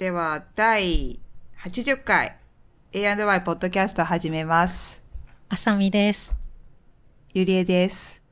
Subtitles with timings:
[0.00, 1.20] では、第
[1.62, 2.38] 80回
[2.90, 5.02] A&Y ポッドキャスト始めます。
[5.50, 6.34] あさみです。
[7.34, 8.22] ゆりえです。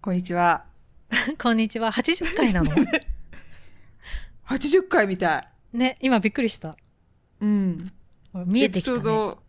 [0.00, 0.64] こんにちは。
[1.42, 1.90] こんにちは。
[1.90, 2.70] 80回なの？
[4.46, 5.76] 80回みたい。
[5.76, 6.76] ね、今びっくりした。
[7.40, 7.92] うん。
[8.46, 8.96] 見えてきた、ね。
[8.98, 9.42] エピソード、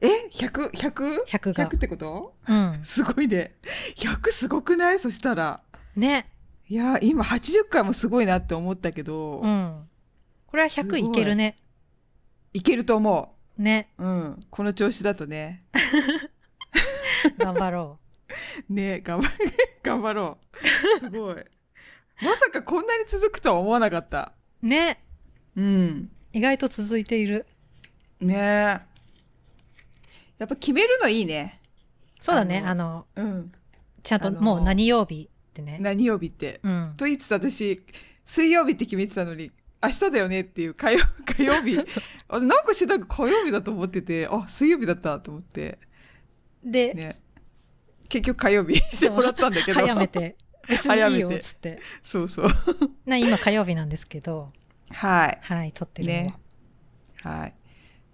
[0.00, 1.24] え ?100、100?
[1.26, 2.34] 100が100ってこと？
[2.48, 2.80] うん。
[2.82, 3.56] すごいね。
[3.94, 4.98] 100すごくない？
[5.00, 5.62] そしたら。
[5.94, 6.30] ね。
[6.66, 9.86] いや、今80回もすごいなって思ったけど、うん。
[10.50, 11.56] これは100すごいいけるね。
[12.52, 13.92] いけると思ね。
[13.98, 14.04] う。
[14.04, 14.40] うん。
[14.50, 15.60] この調子だとね。
[17.38, 17.98] 頑張ろ
[18.68, 19.30] ね頑張、
[19.82, 20.38] 頑張ろ
[20.96, 21.00] う。
[21.00, 21.36] すごい。
[22.22, 24.34] まさかこんなに続くとは思わなかった。
[24.62, 24.66] う。
[24.66, 25.02] ね。
[25.56, 26.10] うん。
[26.32, 27.46] 意外と続いている。
[28.20, 28.86] ねや
[30.44, 31.60] っぱ決めるのいいね。
[32.20, 32.62] そうだね。
[32.64, 33.52] ああの、うん。
[34.02, 35.78] ちゃんともう何曜日ってね。
[35.80, 36.60] 何曜日って。
[36.62, 36.94] うん。
[36.96, 37.82] と言いつつ私、
[38.24, 39.50] 水曜日って決めてたのに、
[39.82, 41.78] 明日だよねっていう火曜 火曜日。
[42.28, 45.78] あなんかしてた火曜日だと思ってて、あ、水曜日だったと思って。
[46.62, 47.16] で、ね。
[48.08, 49.80] 結局火曜日に してもらったんだけど。
[49.80, 50.08] 早め。
[50.08, 50.36] て。
[50.68, 51.80] 別にいいよ、つって。
[52.02, 52.48] そうそう。
[53.06, 54.52] な、今火曜日なんですけど、
[54.90, 55.38] はい。
[55.42, 56.34] はい、撮ってるね。
[57.22, 57.54] はい。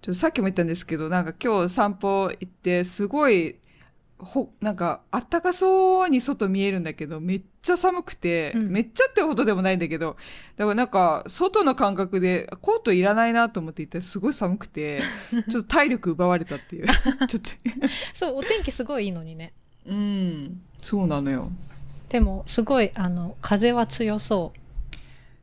[0.01, 3.57] ちょっとさっきも言ったんですけど、なんか今日散歩行って、すごい、
[4.19, 10.17] ほ、なんか、あったかそうに外見えるんだけど、めっちゃ寒くて、うんめっちゃってほどでもないんだけど、
[10.55, 15.01] だからなんか、外の感覚で、コートいらないなと思って行ったらすごい寒くて、
[15.49, 16.87] ちょっと体力奪われたっていう。
[17.27, 17.51] ちょっと、
[18.13, 19.53] そう、お天気すごいいいのにね。
[19.85, 21.51] うん、そうなのよ。
[22.09, 24.53] でも、すごい、あの、風は強そ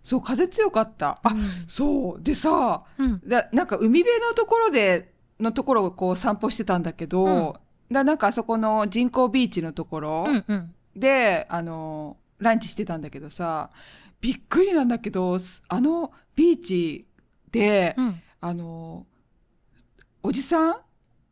[0.03, 1.21] そう、風強かった。
[1.25, 1.29] う。
[1.29, 1.35] あ、
[1.69, 2.23] そう。
[2.23, 3.21] でさ、うん。
[3.27, 10.75] だなんか海辺のところで、のところをこう散歩してたんだけど、うんだなんかあそこの人工ビーチのところうんうん。
[10.97, 13.71] で、あの、ランチしてたんだけどさ、
[14.21, 17.07] びっくりなんだけど、すあのビーチ
[17.51, 18.21] で、うん。
[18.41, 19.07] あの、
[20.23, 20.77] おじさん？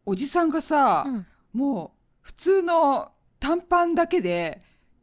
[0.05, 4.63] おじさんがさ、うんもう普通の短パンだけで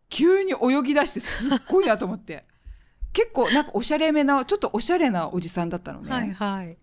[0.09, 2.45] 急に泳ぎ出してすっごいなと思って。
[3.13, 6.11] 結構なんかおしゃれめな、ちょっとおしゃれなおじさんだったのね。
[6.11, 6.77] はいはい。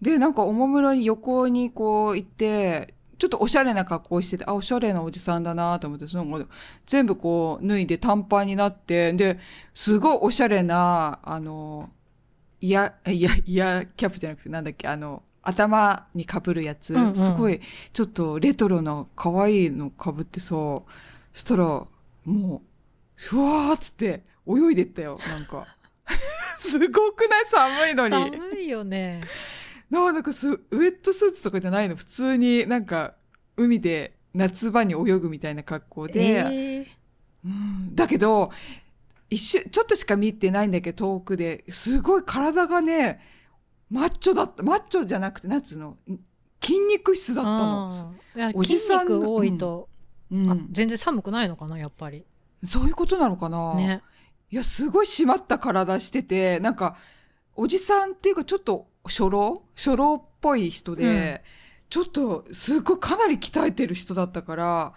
[0.00, 6.44] で、なんかおもむろに横にこう行って、ちょっとおしゃれな格好してて、あ、おしゃれなおじさんだなと思って、その
[6.84, 9.38] 全部こう脱いで短パンになって、で、
[9.72, 11.88] すごいおしゃれな、あの、
[12.60, 17.60] イヤ、いや、イヤキャップじゃなくてなんだっけ、あの、頭に被るやつ、うんうんすごい、
[17.92, 20.84] ちょっとレトロな可愛いの被ってさ、そ
[21.32, 21.64] したら、
[22.24, 22.60] もう、
[23.14, 25.64] ふわーっつって泳いでったよ、なんか。
[26.58, 27.46] すごくない？
[27.46, 28.36] 寒いのに。
[28.36, 29.20] 寒いよね。
[30.00, 31.96] なんかす、ウェットスーツとかじゃないの？
[31.96, 33.14] 普通になんか、
[33.56, 36.38] 海で夏場に泳ぐみたいな格好で。
[36.38, 36.86] えー
[37.44, 38.50] うん、だけど、
[39.28, 41.64] 一瞬、ちょっとしか見てないんだけど、遠くで。
[41.70, 43.20] すごい体がね、
[43.90, 44.62] マッチョだった。
[44.62, 45.98] マッチョじゃなくて、なんつうの、
[46.62, 47.90] 筋肉質だったの。
[48.54, 49.88] おじさん筋肉多いと、
[50.30, 50.68] あうん。
[50.70, 52.24] 全然寒くないのかな、やっぱり。
[52.62, 54.02] そういうことなのかな、ね。
[54.50, 56.96] いや、すごい締まった体してて、なんか、
[57.56, 59.62] おじさんっていうかちょっと初老？
[59.76, 61.42] 初老っぽい人で、
[61.90, 64.92] ちょっとすごいかなり鍛えてる人だったから、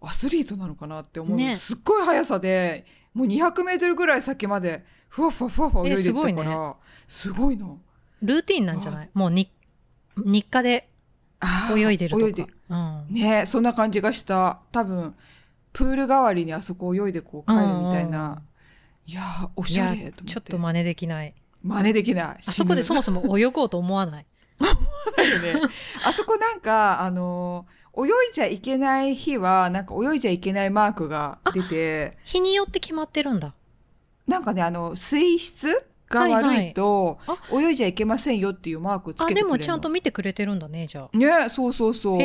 [0.00, 1.36] アスリートなのかなって思う。
[1.36, 6.74] ねすっごい速さで、もう200メートルぐらい先まで、ふわふわふわふわ泳いでったから、えすごいね
[7.08, 7.80] すごいの。
[8.22, 9.10] ルーティンなんじゃない？
[9.14, 9.50] もうに、
[10.16, 10.88] 日課で
[11.76, 12.26] 泳いでるとか。
[12.26, 13.06] 泳いでうん。
[13.10, 14.60] ねそんな感じがした。
[14.72, 15.14] 多分、
[15.72, 18.42] プール代わりにあそこ泳いでこう帰るみたいな。
[19.06, 20.24] いやー、おいやしゃれと思って。
[20.24, 21.34] ちょっと真似できない。
[21.68, 22.24] 真似できない。
[22.46, 24.26] あそこでそももそも泳ごうと思わない。
[25.18, 25.60] よね。
[26.04, 33.54] あそこなんか、あの、泳いじゃいけない日は、なんか泳いじゃいけないマークが出て、日によって決まってるんだ。
[34.26, 39.52] なんかね、あの、水質が悪いと、はい泳いじゃいけませんよっていうマークつあ、けてくれるの。
[39.56, 41.16] でもちゃんと見てくれてるんだね、じゃあ。
[41.16, 42.20] ね、そうそうそう。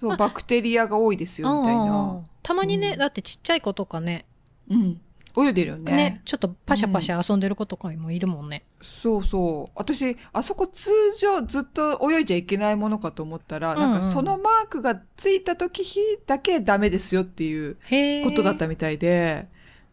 [0.00, 1.76] そう、バクテリアが多いですよ、みたい。
[1.76, 4.26] なんたまにね、うんだってちっちゃい子とかね、
[4.70, 5.00] うん。
[5.36, 5.92] 泳いでるよね。
[5.92, 8.64] ね、ちょっとパシャパシャ遊んでる子とかもいるもんね。
[8.80, 9.72] そうそう。
[9.74, 17.76] 私、あそこ通常ずっと泳いじゃいけないものかと思ったら、なんうんうんかそのマークがついた時日だけダメですよっていう。
[18.24, 19.46] ことだったみたいで、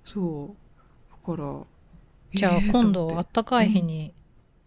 [0.04, 1.12] そう。
[1.30, 1.62] だから、
[2.34, 4.14] じゃあえー今度あったかい日に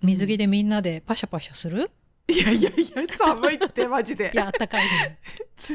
[0.02, 1.90] 水着でみんなでパシャパシャする、
[2.26, 4.31] ていやいやいや、寒いって、マジで。
[4.34, 5.14] いや、あったかい日に。
[5.56, 5.75] つ、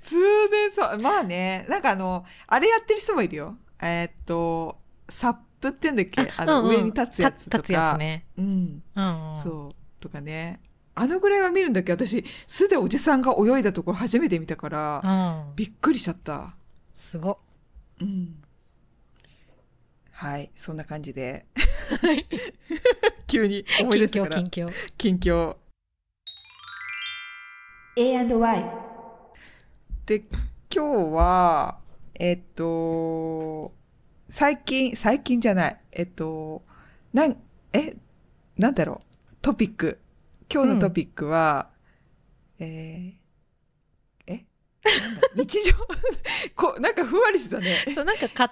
[0.00, 0.16] 通
[0.48, 3.56] 年さ、まあね、なんかあの、あれやってる人もいるよ。
[3.82, 4.78] えーっと、
[5.08, 6.32] サップって言うんだっけ？
[6.36, 7.56] あの、うんうん上に立つやつとか。
[7.58, 8.26] 立つやつね。
[8.38, 8.82] うん。
[8.94, 9.42] うん、うん。
[9.42, 9.74] そう。
[10.00, 10.60] とかね。
[10.94, 11.94] あのぐらいは見るんだけ？
[11.96, 15.56] ど、私、素でおじさんが泳いだところ初めて見たから、うん。
[15.56, 16.54] びっくりしちゃった。
[16.94, 17.38] すご。
[18.00, 18.42] うん。
[20.12, 21.46] はい、そんな感じで。
[23.26, 24.42] 急に思い出近況、したから。
[24.50, 24.72] 近況。
[24.98, 25.56] 近況。
[27.96, 28.70] A&Y
[30.06, 30.30] で、今
[30.70, 30.78] 日
[31.14, 31.78] は、
[32.22, 33.72] えっと、
[34.28, 35.80] 最近、最近じゃない。
[35.90, 36.62] えっと、
[37.14, 37.38] なん、
[37.72, 37.96] え、
[38.58, 39.34] なんだろう。
[39.40, 39.98] トピック。
[40.52, 41.70] 今日のトピックは、
[42.58, 44.44] えー、え？
[45.00, 45.20] なんだ？
[45.34, 45.72] 日常？
[46.54, 47.86] こう、なんかふんわりしてたね。
[47.94, 48.50] そう、なんか買っ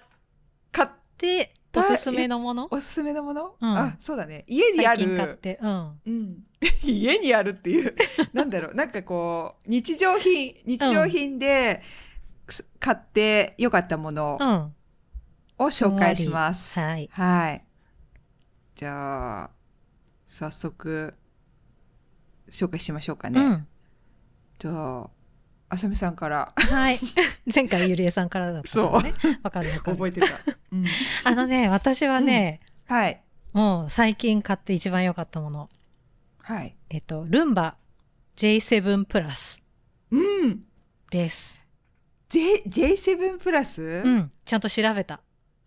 [0.72, 0.88] 買っ
[1.18, 2.68] ておすすめのもの？
[2.70, 4.44] おすすめのもの、うんあ、そうだね。
[4.46, 5.36] 家にあ最近買っる。
[5.36, 5.58] て。
[5.60, 6.00] うん。
[6.06, 6.44] うん。
[6.82, 7.94] 家にあるっていう。
[8.32, 8.74] なんだろう。
[8.74, 12.07] なんかこう、日常品、日常品で、す
[12.78, 14.74] 買ってよかったものうん。
[15.58, 16.78] を紹介します。
[16.78, 17.08] はい。
[17.12, 17.64] はい。
[18.74, 19.50] じゃあ、
[20.24, 21.14] 早速、
[22.48, 23.40] 紹介しましょうかね。
[23.40, 23.66] うん。
[24.58, 25.10] じゃあ、
[25.70, 26.98] あさみさんからはい。
[27.52, 29.14] 前回ゆりえさんからだったからね。
[29.42, 29.96] わかるわかる。
[29.96, 30.26] 覚えてた。
[30.72, 30.86] うん、
[31.24, 33.22] あのね、私はね、はい。
[33.52, 35.68] もう最近買って一番良かったもの。
[36.38, 36.76] はい。
[36.88, 37.76] えっと、ルンバ
[38.36, 39.62] J7 プラス
[40.10, 40.64] うん。
[41.10, 41.64] です。
[42.28, 44.32] J、J7 プラス、うん。
[44.44, 45.20] ちゃんと調べた。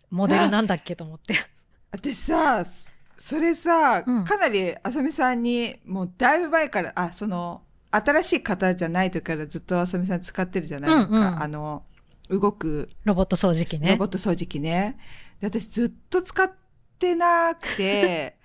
[0.09, 1.35] モデルなんだっけと思って。
[1.91, 11.15] 私さ、そそれさ、うんかなりあさみさんに、もうだいぶ前から、あ、その、新しい方じゃない時からずっとあさみさん使ってるじゃないですか。
[11.15, 11.83] うんうんあの、
[12.29, 14.07] 動くロボット掃除機ねロボッ。
[14.07, 14.97] ト掃除機ね。
[15.41, 16.49] で私ずっと使っ
[16.97, 18.37] てなくて、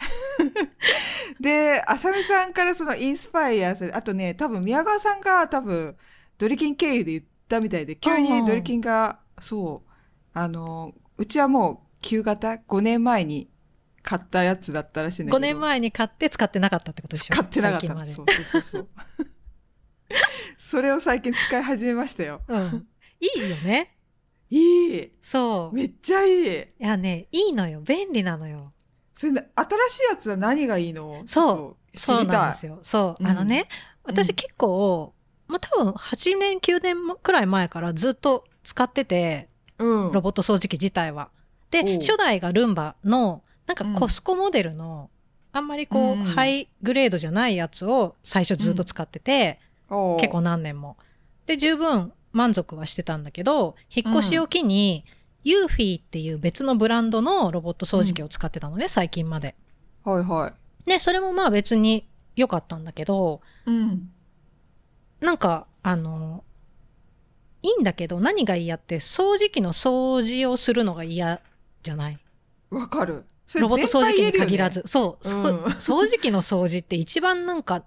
[1.40, 5.96] で、あさみさんからそのインスパイアあとね、多分宮川さんが多分
[6.38, 9.90] ドリキン経由で言ったみたいで、急にドリキンが、そう、
[10.32, 13.50] あの、うちはもう旧型 ?5 年前に
[14.02, 15.38] 買ったやつだったらしいんだけど。
[15.38, 17.34] 5年前に買って使ってなかったってことでしょ？
[17.34, 18.88] 使ってなかったそうそうそう
[20.58, 22.42] それを最近使い始めましたよ。
[22.48, 22.86] うん。
[23.20, 23.96] いいよね。
[24.50, 25.78] いいそう。
[25.78, 27.80] いめっちゃいいやね、いいのよ。
[27.80, 28.72] 便利なのよ。
[29.14, 31.22] それね、新しいやつは何がいいの？
[31.26, 32.24] そうそう。
[32.24, 32.78] なんですよ。
[32.82, 33.22] そう。
[33.22, 33.68] うんあのね、
[34.04, 35.14] 私うん結構、
[35.48, 39.48] まあ、多分8年、9年くらい前からずっと使ってて、
[39.78, 40.12] うん。
[40.12, 41.30] ロボット掃除機自体は。
[41.70, 45.10] で、おう初代がルンバの、なんかうんコスコモデルの、
[45.52, 50.96] あんまりこう、うんハイグレードじゃないやつを最初ずっと使ってて、おう結構何年も。
[51.46, 55.04] で、十分満足はしてたんだけど、引っ越しを機に、
[55.44, 59.54] ユーフィーっていう別のブランドのロボット掃除機を使ってたのね、最近まで。
[60.02, 60.48] はいは
[60.86, 60.90] い。
[60.90, 64.10] で、それもまあ別に良かったんだけど、うん。
[65.20, 66.44] なんか、あの、
[67.62, 71.40] いいんだけど、何が嫌って、掃除機の掃除をするのが嫌
[71.82, 72.18] じゃない？
[72.70, 73.24] わかる。
[73.60, 74.80] ロボット掃除機に限らず。
[74.80, 77.84] 全そう、そうん掃除機の掃除って一番なんか、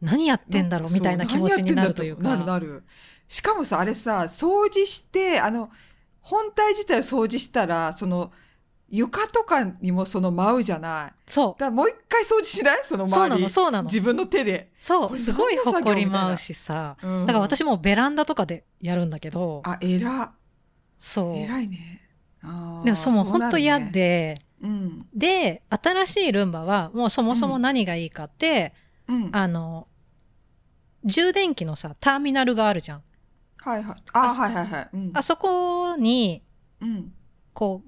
[0.00, 0.92] 何やってんだろう？
[0.92, 2.22] みたいな気持ちになるというか。
[2.22, 2.84] なるなる。
[3.26, 5.70] しかもさ、あれさ、掃除して、あの、
[6.20, 8.32] 本体自体を掃除したら、その、
[8.90, 11.12] 床とかにもその舞うじゃない。
[11.26, 12.80] そだからもう一回掃除しない？
[12.84, 13.08] そのう。
[13.08, 13.40] そう周り。
[13.42, 13.84] なの、そうなの。
[13.84, 14.72] 自分の手で。
[14.78, 16.96] そう、すごい埃舞うしさ。
[17.02, 20.32] うんだから私もうベランダとかでやるんだけど、あ、偉。
[20.98, 21.36] そう。
[21.36, 22.02] 偉いね。
[22.42, 23.90] あーでもそうもう本当嫌ね。
[23.90, 25.06] で、うん。
[25.14, 28.72] で、新しいルンバはもうそもそも何がいいかって、
[29.06, 29.28] うん。
[29.32, 29.86] あの、
[31.04, 33.02] 充電器のさ、ターミナルがあるじゃん。
[33.58, 33.96] はいはい。
[34.12, 34.88] あ、はいはいはい。
[34.94, 35.10] うん。
[35.14, 36.42] あそこに、
[36.80, 37.12] うん。
[37.52, 37.87] こう、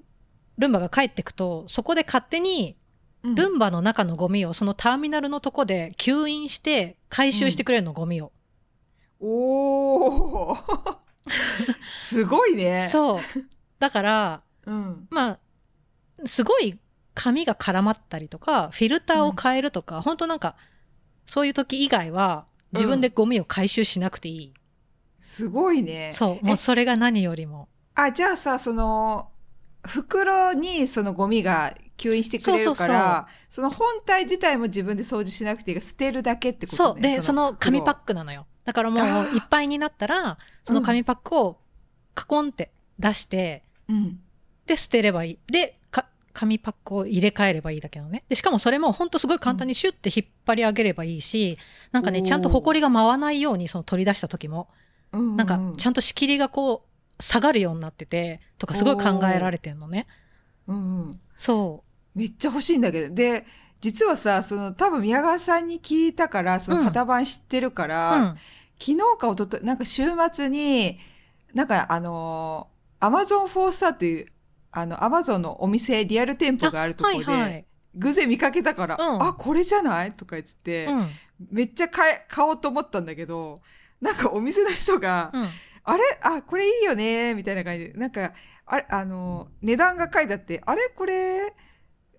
[0.61, 2.77] ルンバが帰ってくと、そこで勝手に
[3.23, 8.31] うんルンバの中のゴミをそのターミナルのとこで吸引して回収してくれるの、ゴミを。
[9.19, 10.57] おー
[11.99, 12.89] すごいね。
[12.91, 13.21] そう。
[13.79, 14.71] だから、う。
[14.71, 15.07] うん。
[15.11, 15.39] まあ、
[16.25, 16.79] すごい
[17.13, 20.55] 紙が絡まったりとか、フィルターを変えるとか、本当なんか、
[21.27, 24.53] そういう時以外は自分でゴミを回収しなくていい。
[25.19, 26.11] すごいね。
[26.13, 26.45] そう。
[26.45, 27.69] もうそれが何よりも。
[27.93, 29.29] あ、じゃあさ、その、
[29.83, 37.01] 袋にそのゴミが吸引してくれるから、その本体自体も自分で掃除しなくていいが捨てるだけってことね。
[37.01, 37.15] そう。
[37.15, 38.05] で、その紙パック。
[38.05, 38.45] クなのよ。
[38.65, 41.59] だからもういっぱいになったら、その紙パックを
[42.13, 44.19] カコンって出して、うん。
[44.65, 45.39] で、捨てればいい。
[45.51, 48.23] で、か紙パックを入れ替えればいいだけなのね。
[48.29, 51.57] で、しかもそれもほんとすごい簡単にシュッて引っ張り上げればいいし、
[51.91, 54.69] なんかね、ちゃんと埃が舞わないようにその取り出した時も、
[55.11, 56.90] うんなんかちゃんと仕切りがこう、
[57.21, 60.07] 下がるようになってて、とかすごい考えられてんのね。
[60.67, 61.19] うんうん。
[61.35, 63.15] そめっちゃ欲しいんだけど。
[63.15, 63.45] で、
[63.79, 67.87] 実はさ、その、多分宮川さんに聞いたから、その型番知ってるかう。
[67.87, 68.37] ら、うん。
[68.79, 70.99] 昨日か一昨日なんか週末に、
[71.53, 74.27] なんかあのー、アマゾンフォースターっていう、
[74.71, 77.65] あの、アマゾンのお店、リアル店舗があるところで、はいはい。
[77.95, 80.11] 偶然見かけたから、うんあ、これじゃない？
[80.13, 81.09] とか言って、うん。
[81.51, 83.59] めっちゃ買え、買おうと思ったんだけど、
[83.99, 85.49] なんかお店の人が、うん。
[85.83, 86.03] あれ？
[86.23, 87.33] あ、これいいよね。
[87.35, 87.85] みたいな感じ。
[87.85, 88.33] で、なんか、
[88.65, 90.89] あれ、あの、値段が書いてあって、あれ？
[90.95, 91.53] これ、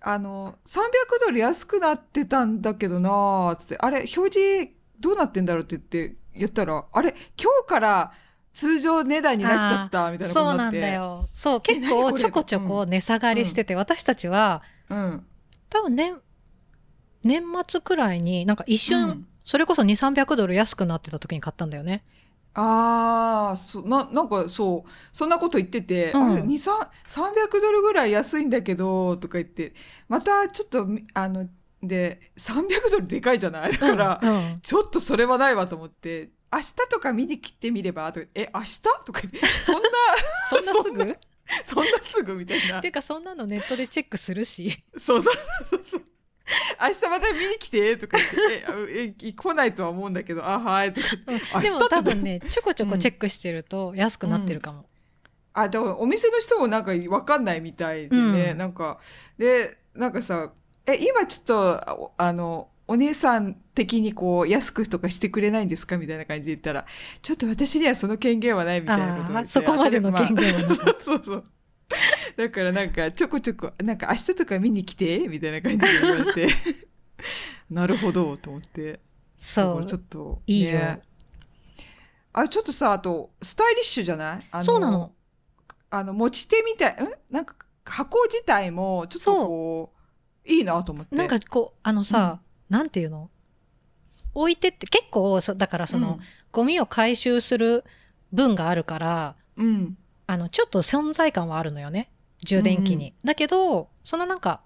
[0.00, 0.82] あの、300
[1.24, 3.56] ドル安くなってたんだけどなー。
[3.56, 8.12] つって、あれ、表示どうなってんだろうって言って、言ったら、あれ、今日から
[8.52, 10.72] 通常値段になっちゃった、みたいなことそうなん。
[10.72, 11.28] だよ。
[11.32, 15.26] そう、結構ちょこちょこ値下がりしてて、私たちは、うん。
[15.70, 16.20] 多分年、
[17.22, 19.28] 年末くらいに、なんか一瞬、うん。
[19.44, 22.04] それこそ2、300ドル安くなってた時に買ったんだよね。
[22.54, 26.32] ああ、そ、な、なんかそう、そんなこと言ってて、うん。
[26.32, 26.70] あれ、2、3、
[27.08, 29.72] 300ドルぐらい安いんだけど、とか言って、
[30.08, 31.48] またちょっと、みあの、
[31.82, 33.72] で、300ドルでかいじゃない？
[33.72, 34.28] だから、うん。
[34.30, 38.12] うんちょっとそれはないわと思って、明日とか見に来てみれば？
[38.12, 38.82] とか、え、明日？
[39.04, 39.88] とか言って、そんな、
[40.48, 41.02] そんなすぐ？
[41.10, 41.16] っ
[41.64, 42.80] そんなすぐみたいな。
[42.80, 44.84] ていうか、そんなのネットでチェックするし。
[44.96, 45.34] そうそう
[45.70, 46.02] そうそう。
[46.80, 51.06] 明日また見に来てとか言って、え、え、来ないとは思うんだけど、あ、はい、とか
[51.60, 54.86] 言でも多分ね、ちょこちょこチェックしてると安くなってるかも。
[55.54, 58.58] あ、だからお店の人もなんかわかんないみたいでね、うん。
[58.58, 58.98] なんか、
[59.38, 60.52] で、なんかさ、
[60.86, 66.86] え、今ちょっと、あの、お姉さん的にこう、安くとかしてくれないんですかみたいな感じで言ったら、
[67.20, 70.84] ちょっと私にはその権限はないみたいなことそこまでの権限はなかった。
[70.84, 71.44] そ うそうそう。
[72.36, 76.48] だからなんか、ちょこちょこ、なんか明日とか見に来てみたいな感じで言われて、
[77.70, 79.00] なるほど、と思って。
[79.38, 79.98] そうちょ。
[79.98, 81.02] っと、いいよね
[82.32, 84.46] あ、ちょっとさ、あと、スタイリッシュじゃない？
[84.50, 85.12] あそうなの。
[85.90, 87.08] あの、持ち手みたい、ん？
[87.30, 89.92] なんか、箱自体も、ちょっとこ
[90.46, 91.14] う、いいなと思って。
[91.14, 93.30] なんかこう、あのさ、なんていうの？
[94.34, 96.18] 置いてって、結構、そだからその、
[96.52, 97.84] ゴミを回収する
[98.32, 99.98] 分があるから、うん、うん。
[100.32, 102.10] あの、ちょっと存在感はあるのよね。
[102.42, 103.14] 充電器に。
[103.22, 104.62] だけど、そのなんか、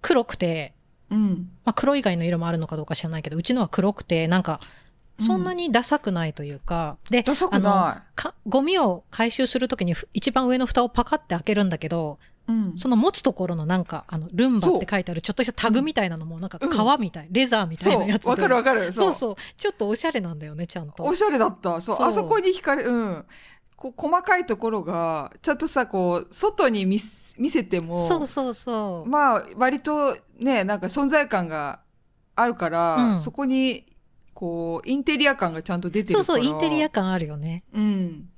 [0.00, 0.72] 黒くて、
[1.10, 1.50] うん。
[1.64, 4.60] まあ、黒以外の色もあるのかどうか知らないけど、うちのは黒くて、なんか、
[5.20, 12.52] そんなにダサくないというか、で、ダサくなかゴミを回収するときにふ一番上の蓋をパカって開けるんだけど、い。
[12.52, 12.78] うん。
[12.78, 18.90] その持つところのなんか、あの、ルンバって書いてあるちょっとしたタグみたいなのも、なんかうん革みたい、レザーみたいなやつわかるわかる。
[18.92, 19.36] そうそう。
[19.56, 21.04] ちょっとおしゃれなんだよね、ちゃんと。
[21.04, 21.80] おしゃれだった。
[21.80, 23.24] そう、そうあそこに惹かれ、うん。
[23.76, 29.08] こう、細かいところが、ちゃんとさ、こう、外に見せても、そうそうそう。
[29.08, 31.80] まあ、割とね、なんか存在感が
[32.34, 33.86] あるから、うんそこに、
[34.34, 36.24] こう、インテリア感がちゃんと出てるから。
[36.24, 37.64] そうそう、インテリア感あるよね。
[37.72, 38.28] うん。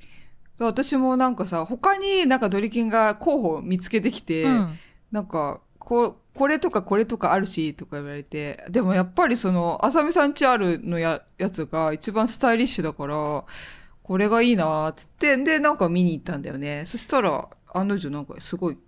[0.61, 4.79] 私もなんかさ、他になんかドリキンが候補見つけてきて、うん。
[5.13, 13.45] なんか、ここれとかこれとかあるし、とか言われて、でもやっぱりその、あさみさんちあるのや、やつが一番スタイリッシュだから、
[14.09, 16.85] これがいいなーっつって、で、なんか見に行ったんだよね。
[16.87, 18.79] そしたら、案の定なんかすごい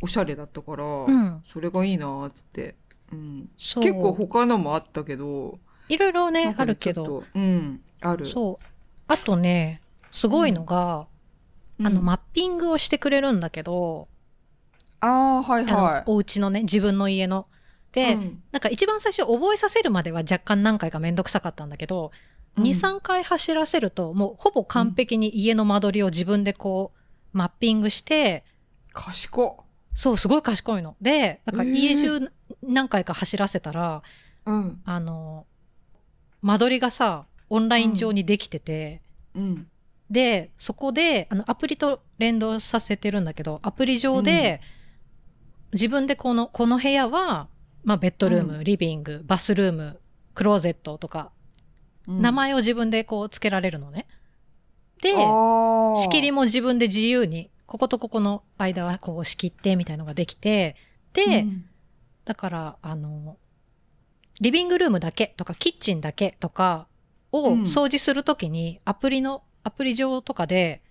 [0.00, 1.42] おしゃれだったから、うん。
[1.44, 2.76] それがいいなーっつって。
[3.12, 3.50] うん。
[3.56, 5.58] 結構他のもあったけど、
[5.88, 7.24] いろいろね、あるけど。
[7.34, 8.28] うん、ある。
[8.28, 8.64] そう。
[9.08, 9.82] あとね、
[10.12, 11.08] すごいのが、
[11.80, 14.06] うんあの、マッピングをしてくれるんだけど、
[15.00, 17.48] ああ、はいあはのお家のね、自分の家の。
[17.90, 17.94] い。
[17.96, 22.12] で、うんなんか一番最初覚えさせるまでは若干何回かめんどくさかったんだけど、
[22.58, 28.44] うん2、3回走らせると、もうほぼ完璧に家の間取りを自分でこう、マッピングして、
[28.92, 29.64] 賢っ。
[29.94, 30.96] そう、すごい賢いの。
[31.00, 32.30] で、なんか家中
[32.62, 34.02] 何回か走らせたら、
[34.46, 34.80] うん。
[34.84, 35.46] あの、
[36.42, 39.02] 間取りがさ、オンライン上にできてて、
[39.34, 39.66] うん。
[40.10, 44.60] で、そこで、あの、アプリと連動させてるんだけど、アプリ上で、
[45.72, 47.48] 自分でこの、この部屋は、
[47.84, 50.00] まあ、ベッドルーム、うリビング、バスルーム、
[50.34, 51.37] クローゼットとか、うん
[52.08, 54.06] 名前を自分でこう、つけられるのね。
[55.02, 55.10] で、
[56.02, 60.76] 仕切りも自分で自由に、こことここの間はこう仕切ってみたいのができて、
[61.12, 61.64] で、うん
[62.24, 63.38] だから、あの、
[64.38, 66.86] リビングルームだけとか、キッチンだけとか
[67.32, 70.82] をうん掃除するときに、アプリの、アプリ上とかで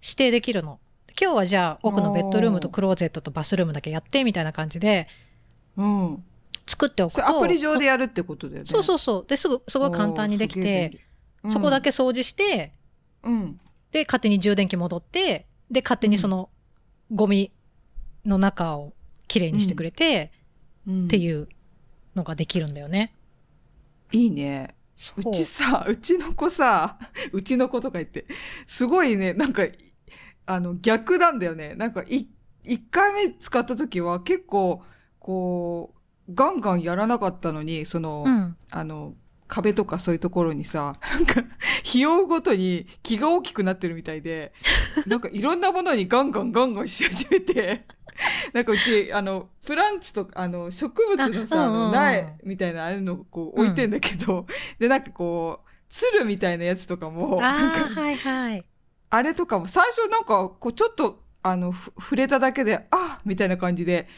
[0.00, 0.78] 指定できるの。
[1.20, 5.08] 今日はじゃあ、奥のベッドルームとクローゼットとバスルームだけやって、みたいな感じで
[5.76, 6.24] うん。
[6.66, 7.26] 作っておくと。
[7.26, 8.66] アプリ上でやるってことだよね。
[8.66, 9.26] そうそうそう。
[9.26, 11.00] で、すぐ、すごい簡単にできて、、
[11.48, 12.72] そこだけ掃除して、
[13.22, 13.60] うん。
[13.90, 16.50] で、勝手に充電器戻って、で、勝手にその、
[17.10, 17.52] ゴミ
[18.24, 18.94] の中を
[19.28, 20.32] きれいにしてくれて、
[20.86, 21.04] うん。
[21.04, 21.48] っていう
[22.14, 23.14] のができるんだよね。
[24.12, 24.74] いいね。
[24.96, 26.98] そううちさ、うちの子さ、
[27.32, 28.26] うちの子とか言って、
[28.66, 29.64] すごいね、なんか、
[30.46, 31.74] あの、逆なんだよね。
[31.74, 32.28] なんか、い、
[32.62, 34.82] 一回目使った時は結構、
[35.18, 36.00] こう、
[36.32, 38.56] ガンガンやらなかったのに、その、うん。
[38.70, 39.14] あの、
[39.46, 41.44] 壁とかそういうところにさ、なんか、
[41.86, 44.52] 費用ごとに気が大きくなってるみたいで、
[45.06, 47.84] なんかいろんなものにガンガンガンガンし始めて、
[48.52, 54.46] なんかうち、あの、プランツとか、あの、植物のさ、苗みたいなああいうのをこう置いてんだけど、
[54.78, 58.64] で、なんかこう、鶴みたいなやつとかも、なんか、はいはい。
[59.10, 64.08] あれとかも、最初なんか、こう、ちょっと、あの、ふ触れただけで、あみたいな感じで、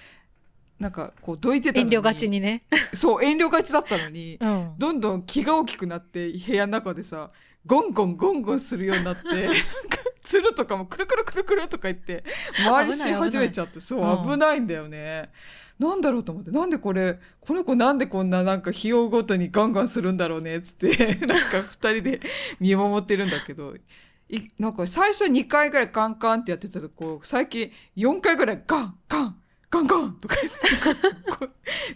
[0.78, 2.64] なんかこうどいてたの遠慮がちにね。
[2.92, 4.75] そう遠慮がちだったのに うん。
[4.78, 7.30] どんどん気が大きくなって部屋の中でさ
[7.64, 9.23] ゴンゴンゴンゴンするようになって
[10.25, 12.25] 鶴とかもくるくるくるくるとか言って
[12.64, 15.30] 周りし始めちゃってそううん危ないんだよね。
[15.78, 20.88] なんだろうと思ってなんでこれこの子なんでこんななんか日をごとにガンガンするんだろうねっつって
[21.26, 22.21] なんか二人で
[22.61, 23.75] 見守ってるんだけど
[24.28, 29.37] いなんか最初2回ぐらいカンカンってやってたとこ最近4回ぐらいガンガン
[29.70, 31.46] ガンガンとか言っ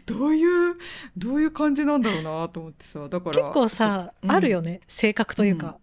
[0.04, 0.74] てどういう
[1.16, 3.42] どういう感じなんだろうなと思ってさだから。
[3.42, 4.30] 結構さ、うん。
[4.30, 4.80] あるよね。
[4.88, 5.78] 性格というか。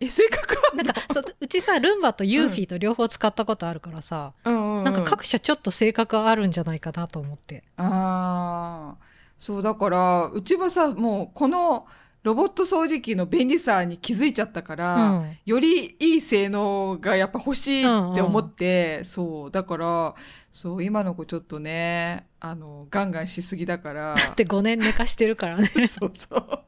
[0.00, 4.54] え性格はなんか、そううちさ、ルンバとユーフィーと両方使ったことあるからさ、うん。
[4.54, 7.64] うんうんなんか各社ちょっと性格あるんじゃないかなと思って。
[7.78, 9.04] ああ
[9.38, 11.86] そうだからうちもさもうこの
[12.24, 15.38] ロボット掃除機の便利さに気づいちゃったから、うん。
[15.44, 19.50] よりいい性能がやっぱ欲しいって思って、そう。
[19.50, 20.14] だから
[20.50, 24.14] そう今の子ちょっとねあのガンガンしすぎだから。
[24.14, 25.66] だって5年寝かしてるからね。
[25.86, 26.64] そうそう。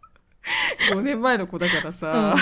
[0.92, 2.36] 5年前の子だからさ、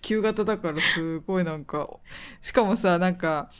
[0.00, 1.90] 旧型だからすごいなんか
[2.40, 3.50] しかもさなんか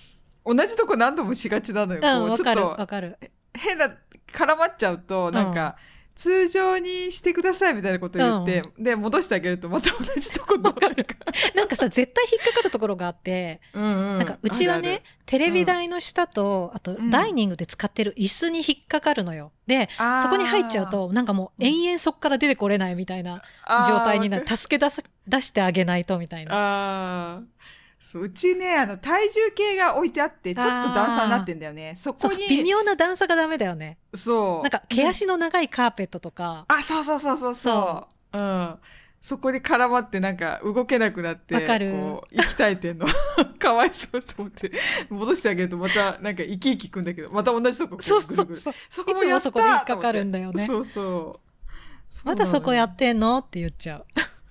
[0.44, 3.18] 同じとこ何度もしがちなのよ、うん、こうちょっとわかる。
[3.54, 3.90] 変な
[4.32, 5.76] 絡まっちゃうとなんか、
[6.16, 11.14] 通常にしてくださいみたいなこと言って、で戻してあげるとまた同じとこどかるか
[11.54, 17.10] なんかさ、絶対引っかかるところがあって、ら、うんうん、なんかうちはね、テレビ台の下と、あとうん。
[17.10, 19.52] ダイニングで使ってる椅子に引っかかるのよ。
[19.66, 19.88] で、
[20.22, 23.42] そこに入っちゃうと、なんかもう延々そこから出てこれないみたいな
[23.86, 24.46] 状態になる。
[24.46, 27.42] 助け出す、出してあげないとみたいな。
[28.06, 31.94] そううちねあの体重計が置いてあってちょっと段差になってんだよね。
[31.96, 33.98] そこに微妙な段差がダメだよね。
[34.14, 34.62] そう。
[34.62, 38.38] なんか毛足の長いカーペットとか、あそうそうそうそうそう。
[38.38, 38.40] う。
[38.40, 38.78] ん。
[39.22, 41.90] そこに絡まってなんか動けなくなってわかる。
[41.94, 43.08] こう息絶えてんの。
[43.58, 44.70] かわいそうと思って。
[45.10, 47.30] 戻してあげるとまたなんか生き生きくんだけど。
[47.30, 48.56] また同じとこそうそうそう。
[48.56, 50.64] そいつもこもやったそこで引っかかるんだよね。
[50.64, 52.20] そうそう。
[52.22, 53.38] まだそこやっってんの？
[53.38, 54.06] って言っちゃう。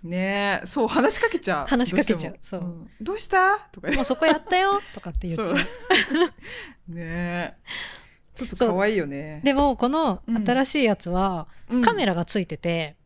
[0.06, 1.68] ねえそう話しかけちゃう。
[1.68, 2.38] 話しかけちゃう。
[2.40, 2.62] そう。
[2.62, 2.90] ん。
[3.02, 3.58] どうした？
[3.72, 4.80] とかもうそこやったよ。
[4.94, 6.94] とかって言っちゃう。
[6.94, 7.54] ねえ。
[8.36, 9.42] ちょっと可愛いよね。
[9.46, 11.48] でも、この新しいやつは、
[11.84, 12.98] カメララがついてて、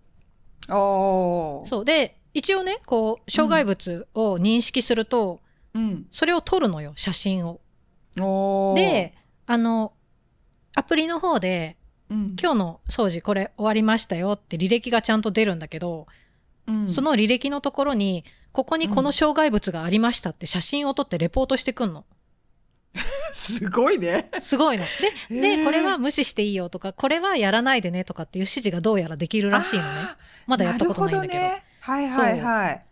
[0.67, 1.65] おー。
[1.67, 1.85] そう。
[1.85, 5.39] で、一応ね、こう、障害物を認識すると、
[5.75, 6.07] うん。
[6.12, 7.62] それを撮るのよ、写真を。
[8.75, 9.13] で、
[9.45, 9.93] あの、
[10.75, 11.77] アプリの方で、
[12.09, 12.35] うん。
[12.41, 16.07] 今日の掃除これ終わりましたよって履歴がちゃんと出るんだけど、
[16.69, 22.05] うんその履歴のところに、ここにこの障害物がありましたって写真を撮ってレポートしてくんの。
[23.34, 24.86] すごいねすごいの。
[25.29, 29.89] で、へで、ーこれは無視していいよとか、これはやらないでねとかっていう指示がどうやらできるらしいのね。
[29.89, 31.34] あまだやったことないんだけど。
[31.34, 31.63] どね。
[31.82, 32.86] はいはいはい。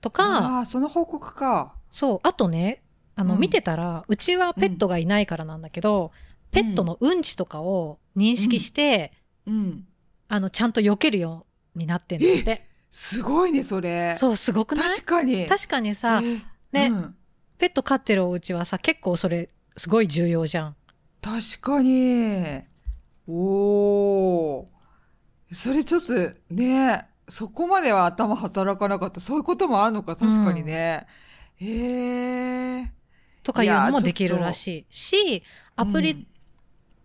[0.00, 1.74] とか、ああ、その報告か。
[1.90, 2.82] そう、あとね、
[3.16, 6.12] あの、うん見てたら、うちはペットがいないからなんだけど、
[6.50, 9.12] ペットのうんちとかを認識して、
[9.46, 9.86] うん。
[10.28, 12.68] あの、ちゃんと避けるようになってんだって。
[12.90, 14.16] すごいね、それ。
[14.16, 14.88] そう、すごくない？
[14.88, 15.46] 確かに。
[15.46, 16.40] 確かにさ、え
[16.72, 17.14] ねうん
[17.58, 20.76] ペット飼ってるお家はさ、結構それ、すごい重要じゃん。
[21.20, 22.60] 確かに。
[23.26, 24.66] おー。
[25.50, 26.14] それちょっと
[26.50, 29.18] ね、そこまでは頭働かなかった。
[29.18, 31.06] そういうこともあるのか、確かにね。
[31.56, 32.92] へえ。
[33.42, 35.42] とかいうのもできるらしいし、
[35.74, 36.28] アプリ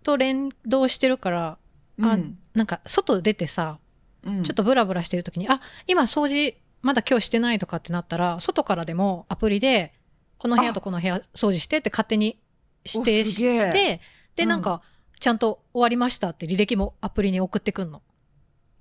[0.03, 1.57] と連動してるから、
[1.97, 2.19] うん、あ
[2.53, 3.79] なんか外出てさ、
[4.23, 4.43] うん。
[4.43, 9.93] ちょっとブラブラしてる時に、あ、今掃除まだ今日してないとかってなったら、外からでもアプリで、
[10.37, 12.37] この部屋とこの部屋掃除してって勝手に
[12.83, 14.01] 指定して、
[14.35, 14.49] で、うん。
[14.49, 14.81] なんか、
[15.19, 18.01] ちゃんと終わりましたって履歴もアプリに送ってくんの。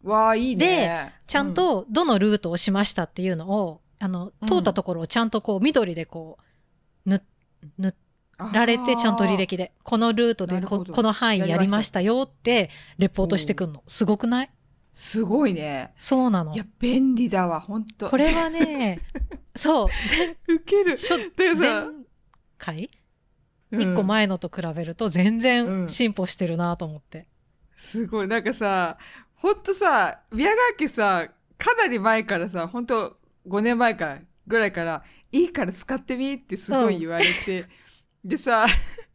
[0.03, 1.15] わあ、いいね。
[1.29, 4.49] ちゃんとどのルートをしましたっていうのを、あの、うん。
[4.49, 6.39] 通ったところをちゃんとこう緑でこ
[7.07, 7.23] う、塗、
[7.79, 7.95] 塗
[8.41, 13.85] うんられてちゃんと履歴で、このルートでこの範囲やりましたよって、レポートしてくんの。
[13.87, 14.51] すごくない？
[14.93, 15.95] すごいね。
[15.99, 16.57] そうなのい。
[16.57, 19.01] や、便利だわ、本当これはね、
[19.57, 19.89] そう、
[20.49, 20.97] 前、ウケる。
[21.59, 21.87] 前
[22.59, 22.91] 回？
[23.73, 27.27] 一個前のと比べると全う然ん進歩してるなと思って。
[27.77, 28.29] すごい。
[28.29, 28.99] なんかさ、
[29.35, 31.29] ほんとさ、宮川家さ、
[31.59, 35.03] かなり前からさ、ほんと5年前からぐらいから、
[35.33, 37.65] いいから使ってみってすごい言われて、
[38.25, 38.67] でさ、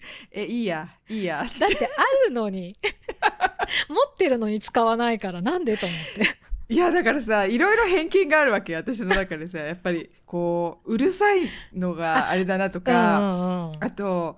[0.31, 1.75] え、いいや、いいや、だって。
[1.75, 2.75] てあるのに、
[3.89, 6.47] 持ってるのに使わないからなんでと思って。
[6.69, 13.71] いや、だからさ、いろいろ偏見があるわけよ私の中でさ、やっぱり、こう、うるさいのがあれだなとうんか、うんうん。
[13.79, 14.37] あと、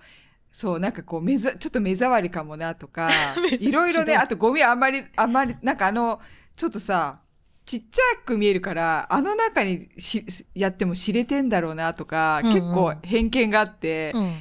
[0.51, 3.09] そう、なんかこう、目ざ、ちょっと目障りかもなとか
[3.59, 6.19] いろいろね、あとゴミあんまり、あんまり、なんかあの、
[6.55, 7.19] ちょっとさ、
[7.65, 12.53] ちっちゃく見えるから、あの中にしやっても知れてんだろうなとか、うんうん。
[12.53, 14.35] 結構偏見があって、うん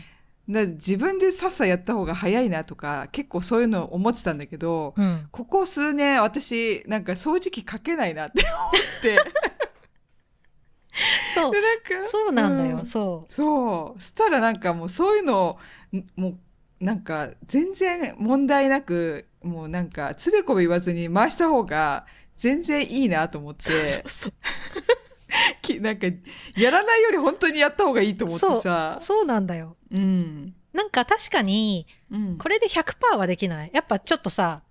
[0.49, 5.29] だ自分でさっさやった方が早いなとか、結構そういうの思ってたんだけど、うん。
[5.31, 9.19] ここ数年私、なんか掃除機かけないなって思って。
[11.35, 11.53] そう。
[12.11, 12.81] そうなんだよ。
[12.83, 13.33] うそう。
[13.33, 14.03] そう。
[14.03, 15.59] したらなんかもうそういうの
[16.17, 16.39] もう、
[16.81, 22.07] なんか全然問題なく、もうなんかつべこべ言わずに回した方が
[22.37, 24.33] 全然いいなと思って、そうそう
[25.62, 26.07] きなんか
[26.57, 28.97] やらないより本当にやった方がいいと思ってさ。
[29.01, 29.77] そうなんだよ。
[29.91, 30.55] うん。
[30.73, 32.38] なんか確かに、うん。
[32.38, 33.71] これで100%はできない。
[33.73, 34.62] やっぱちょっとさ、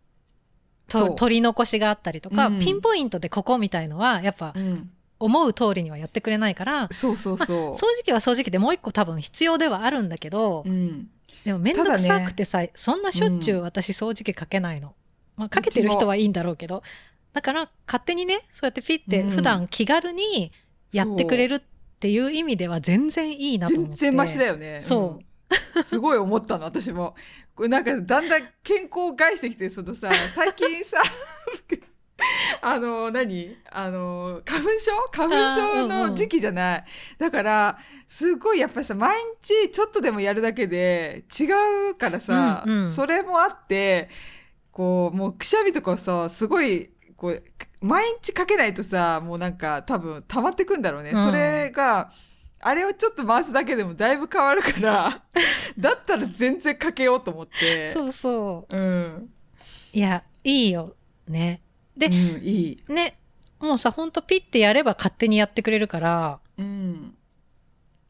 [0.88, 4.92] そうと取り残しがあったりとか、うんピンポイントでここみたいのは、やっぱうん。
[5.20, 7.72] 思う通りにはやってくれないから、そうそうそう。
[7.72, 11.10] 掃除機は掃除機でもう一個多分必要ではあるんだけど、うん。
[11.44, 14.94] でもめんどくさくてさ、そんなしょっちゅう私掃除機かけないの。
[15.36, 16.84] まあかけてる人はいいんだろうけど、
[17.38, 20.52] だから勝手にね、そうやってピッてうん普段気軽に
[20.92, 21.62] やってくれるっ
[22.00, 23.96] ていう意味では全然いいなと思って。
[23.96, 24.82] 全然マシだよね。
[24.82, 25.84] そううん。
[25.84, 27.14] すごい思ったの、私も。
[27.54, 30.98] これなんかだんだん健康を害してきて、そのさ、最近さ、
[32.64, 33.56] あの、何？
[33.70, 34.92] あの、花粉症？
[35.12, 36.86] 花粉症の時期じゃない。
[37.20, 44.10] だから、すごいやっぱりさ、毎日ちょっとでもやるだけで違うからさ、うんうんそれもあって、
[44.78, 47.44] こう、もうくしゃみとかさ、すごい、こう、
[47.82, 51.12] 毎日かけないとさ、もうなんか多分溜まってくんだろうね。
[51.12, 52.12] うんそれが、
[52.60, 55.24] あれをちょっと回すだけでもだいぶ変わるから、
[55.78, 57.92] だったら全然かけようと思って。。
[57.92, 59.16] そうそううん。
[59.16, 59.30] う。
[59.94, 60.96] いや、いいよ。
[61.28, 61.62] ね。
[61.96, 62.84] でうん、いい。
[62.88, 63.20] ね、
[63.60, 67.18] もうさ、ほんとピッてやれば勝手にやってくれるから、うん。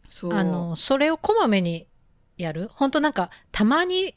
[0.10, 0.34] そう。
[0.34, 1.88] あの、それをこまめに
[2.38, 2.70] やる？
[2.74, 4.16] ほんとなんか、たまに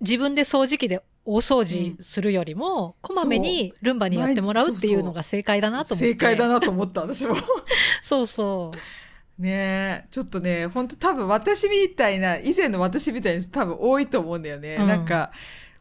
[0.00, 6.08] 自分で掃除機で大掃除するよりも、こまめにルンバにやってもらうっていうのが正解だなと思って。
[6.12, 7.34] 正解だなと思った、私も。
[8.00, 8.72] そうそ
[9.38, 9.42] う。
[9.42, 14.76] ねえ、ちょっとね、本当多分私みたいな、以前の私みたいな人多分多いと思うんだよね。
[14.80, 15.32] うんなんか、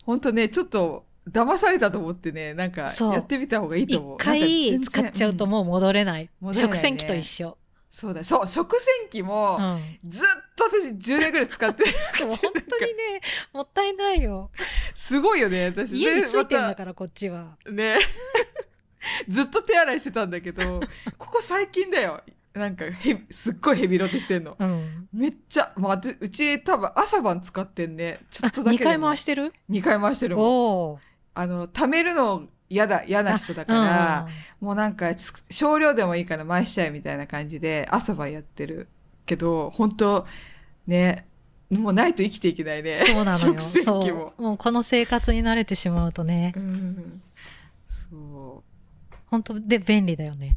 [0.04, 4.18] 本当ね、ちょっと騙されたと思ってね、なんかやってみた方がいいと一思う。
[4.18, 6.30] 回なんか全然使っちゃうともう戻れない。
[6.42, 7.58] 戻れないね食洗機と一緒。
[7.96, 10.10] そうだ、そう、食洗機も、うん。
[10.10, 10.28] ずっ
[10.58, 11.92] と私10年ぐらい使ってる。
[12.20, 13.22] で も本当にね、
[13.54, 14.52] もったいないよ。
[14.94, 15.98] すごいよね、私。
[15.98, 17.56] 家についてんだでから、こっちは。
[17.72, 17.96] ね。
[19.30, 20.82] ずっと手洗いしてたんだけど、
[21.18, 22.22] ここ最近だよ。
[22.54, 22.92] なんかへ、
[23.32, 24.58] すっごいヘビロテしてんの。
[24.60, 25.08] うん。
[25.14, 28.20] めっちゃ、まあ、ううち多分朝晩使ってんね。
[28.30, 31.00] ちょあ、っとだけ2回回ししてる？2回回してるもん。
[31.34, 34.28] あの、貯めるの嫌だ、嫌な人だから、
[34.60, 38.88] もうなんかつ少量でもいいから回しちゃえみたいな感じで朝晩やってる
[39.26, 40.26] けど、本当
[40.88, 41.28] ね、
[41.70, 42.94] もうないと生きていけないね。
[42.94, 43.60] うんそうなのよ。
[43.62, 44.34] そも。
[44.38, 44.42] う。
[44.42, 47.22] もうこの生活に慣れてしまうとね、うん。
[47.88, 48.64] そ
[49.28, 50.56] 本当で便利だよね。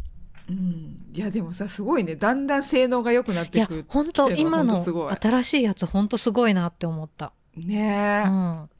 [0.48, 0.52] う。
[0.52, 0.98] うん。
[1.14, 2.16] いや、でもさ、すごいね。
[2.16, 7.32] だんだん性能が良くなっいやてくる。、本当今の新しいやつ本当すごいなって思った。
[7.56, 8.28] ねえ。
[8.28, 8.70] うん。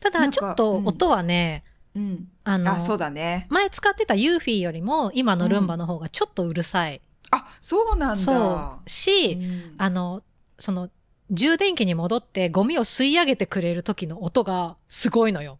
[0.00, 1.75] ただ、ちょっとうん音はね、うん。
[2.44, 3.46] あの、あ、そうだね。
[3.50, 7.00] 前使ってたユーフィーよりも今のルンバの方がちょっとうるさい。
[7.30, 8.16] あ、そうなんだ。
[8.16, 8.88] そう。
[8.90, 10.22] し、うんあの、
[10.58, 10.90] その、
[11.30, 15.58] 充電器に戻ってゴミを吸い上げてくれる時の音がすごいのよ。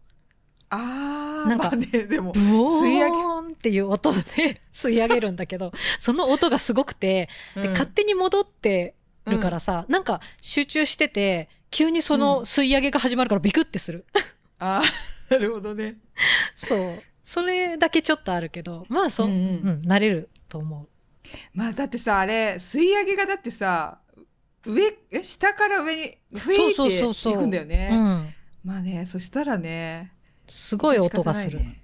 [0.69, 8.95] あー、なんかまあね、でも、ブオ吸い上げーンっていう音で吸い上げるんだけど、その音がすごくて、でうん勝手に戻って
[9.25, 14.05] るからさ、なんか集中してて、急にその吸い上げが始まるからビクってする。
[14.59, 15.97] あー、 なるほどね。
[16.55, 17.03] そう。
[17.23, 20.87] それだけちょっとあるけど、まあそう、ううんん、慣れると思
[21.53, 23.99] まあだってさ、あれ、吸い上げがだってさ、
[24.65, 27.89] 上、え下から上に、ふいそうってそうそうそういくんだよね。
[27.91, 27.95] う。
[27.95, 28.33] うん。
[28.63, 30.13] まあね、そしたらね。
[30.47, 31.59] すごい音がする。
[31.59, 31.83] ね。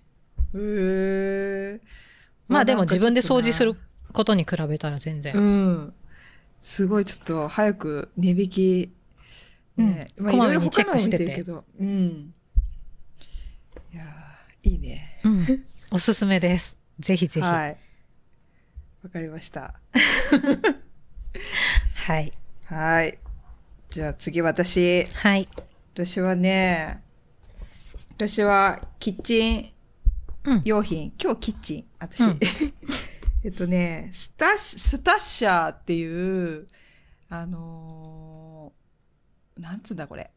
[0.56, 1.82] へえ。
[2.48, 3.80] まあでも自分で掃除するま
[4.14, 5.36] ことに比べたら全然。
[5.36, 5.94] うん。
[6.62, 8.94] すごいちょっと早く値引き、
[9.76, 11.66] ね、うんまあいろいろ他のも見チェックしててるけど。
[11.80, 12.34] うん。
[13.94, 15.20] いやーいいね。
[15.24, 15.46] うん。
[15.92, 16.80] おすすめです。
[17.00, 17.46] ぜひぜひ。
[17.46, 17.78] ははい。
[19.04, 19.76] わかりました。
[22.20, 22.34] い。
[22.66, 23.20] はい。
[23.92, 25.04] じゃあ次私。
[25.14, 25.48] はい。
[25.94, 27.04] 私はね、
[28.16, 29.72] 私はキッチン
[30.46, 30.62] うん。
[30.66, 32.24] 用品、今日キッチン、私。
[32.24, 32.40] うん
[33.46, 36.66] えっとね、スタッシ、スタッシャーっていう、
[37.30, 40.32] あのーなんつうんだこれ。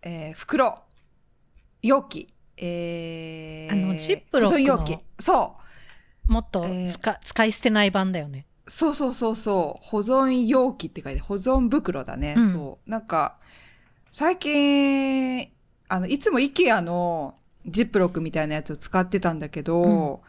[0.00, 0.82] えー袋、
[1.82, 4.98] 容器、えー、あのジップロックの保存容器。
[5.18, 5.56] そ
[6.28, 6.32] う。
[6.32, 8.46] もっとえー使,、使い捨てない版だよね。
[8.68, 9.86] そうそうそうそう。
[9.86, 12.34] 保存容器って書いて、保存袋だね。
[12.36, 12.90] うんそう。
[12.90, 13.36] なんか、
[14.10, 15.48] 最近、
[15.88, 20.22] あの、いつも IKEA のジップロックみたいなやつを使ってたんだけど、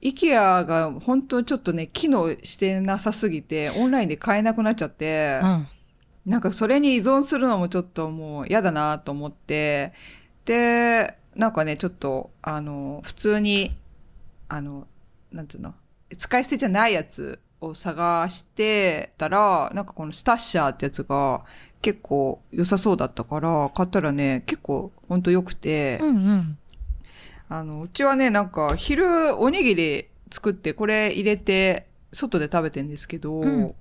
[0.00, 5.68] IKEA が本当ちょっとね、機能してなさすぎて、オンラインで買えなくなっちゃってう、ん。
[6.24, 9.92] なんかそれに依存するのもちょっともう嫌だなと思って、
[10.44, 13.76] で、なんかね、ちょっと、あの、普通に、
[14.48, 14.88] あの、
[15.30, 15.72] なんつうの、
[16.16, 21.44] 使い捨てじゃないやつを探してたら、なんかこのスタッシャーってやつが
[21.80, 26.58] 結構良さそうだったから、買ったらね、結構ほんと良くて、うんうん。
[27.48, 33.74] あの、うちはね、なんか、昼おにぎり作って、これ入れて、外で食べてんですけど、うん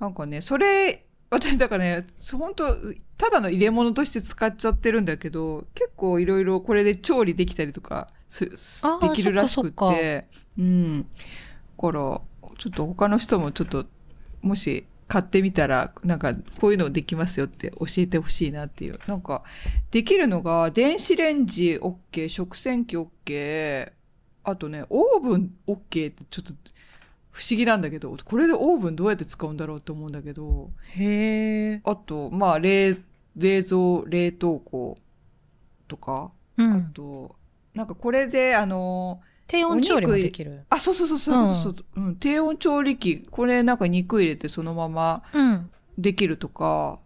[0.00, 2.76] なんかね、それ、私、だからね、本当
[3.16, 10.26] ただの入れ物として使っちゃってるんだけど、結構いろいろこれで調理できたりとかす、すできるらしくて、
[10.58, 11.02] うん。
[11.02, 11.06] だ
[11.78, 12.20] から、
[12.58, 13.86] ちょっと他の人もちょっと、
[14.42, 18.98] もし買ってみたら、なんか、こういうのできますよって教えてほしいなっていう。
[19.06, 19.44] なんか、
[19.92, 23.92] できるのが、電子レンジ OK、食洗機 OK、
[24.42, 26.54] あとね、オーブン OK ってちょっと
[27.30, 31.80] 不思議なんだけど、これでオーブンどうやって使うんだろうと思うんだけど、へえ。
[31.84, 32.96] あと、まあ、冷、
[33.36, 34.98] 冷蔵、冷凍庫
[35.86, 36.92] とか、あうん。
[36.92, 37.36] と、
[37.74, 40.64] なんかこれで、あの、低温調理もできる。
[40.70, 45.70] あ、そうそうそう、そういうことそう、うん、低温調理器、これなんか肉入れてそのままうん。
[45.98, 46.98] できるとか、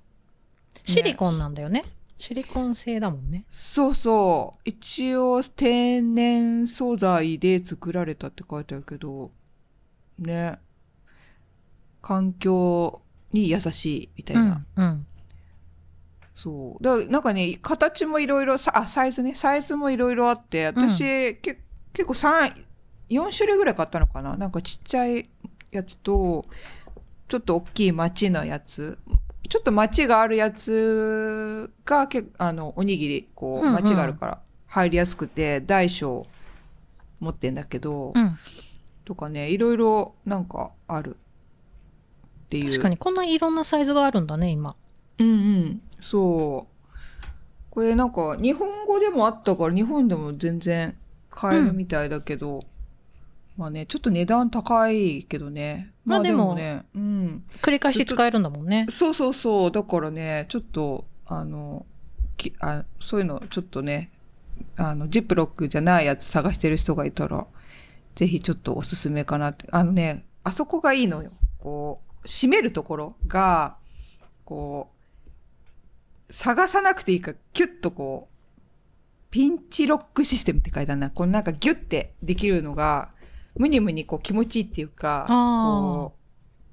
[0.85, 1.83] シリコンなんだよね。
[2.19, 3.45] シリコン製だもんね。
[3.51, 4.61] そうそう。
[4.65, 9.31] 一応天然素材で作られたって書いてあるけど、
[10.19, 10.59] ね。
[12.03, 14.53] 環境に優しいみたいうな。
[14.53, 14.67] ん。
[14.77, 15.07] うん。
[16.35, 16.83] そう。
[16.83, 19.35] だからなんかね、形もいろいろ、さあ、サイズね。
[19.35, 21.61] サイズもいろいろあって、私、け
[21.93, 22.65] 結構3、
[23.11, 24.37] 4種類ぐらい買ったのかな。
[24.37, 25.31] なんかちっちゃい
[25.71, 26.45] やつと、
[27.29, 28.99] ちょっと大きい町のやつ。
[29.49, 36.27] ちょっと町があるやつが、けあの、おにぎり、こう、うんうん町があるから入りやすくて、大小
[37.21, 38.37] 持ってんだけど、うん。
[39.05, 41.17] とかね、いろいろなんかある。
[42.47, 42.71] っていう。
[42.71, 44.77] 確かに、こんないろんなサイズがあるんだね、今。
[45.19, 45.83] うんうん。
[46.01, 46.75] そう。
[47.71, 50.97] これなんか日本語でもあったから日本でも全然
[51.29, 52.61] 買えるみたいだけど、
[53.57, 55.93] まあね、ちょっと値段高いけどね。
[56.05, 57.45] まあでもね、うん。
[57.63, 58.87] 繰り返し使えるんだもんね。
[58.91, 59.73] そうそうそう。
[59.73, 61.87] だからね、ちょっと、あの、
[62.37, 64.11] きあそういうのちょっとね、
[64.77, 67.47] あの、ジップロックじゃないやつ探してる人がいたら、
[68.15, 69.67] ぜひちょっとおすすめかなって。
[69.71, 71.33] あのね、あそこがいいのよ。
[71.59, 73.77] こう、閉めるところが、
[74.45, 74.91] こ
[76.29, 78.35] う、探さなくていいから、キュッとこう、
[79.31, 81.11] ピンチロックシステムって書いてあるな。
[81.11, 83.11] このなんかギュッてできるのが、
[83.57, 86.19] ムニムニこう気持ちいいっていうか、こう、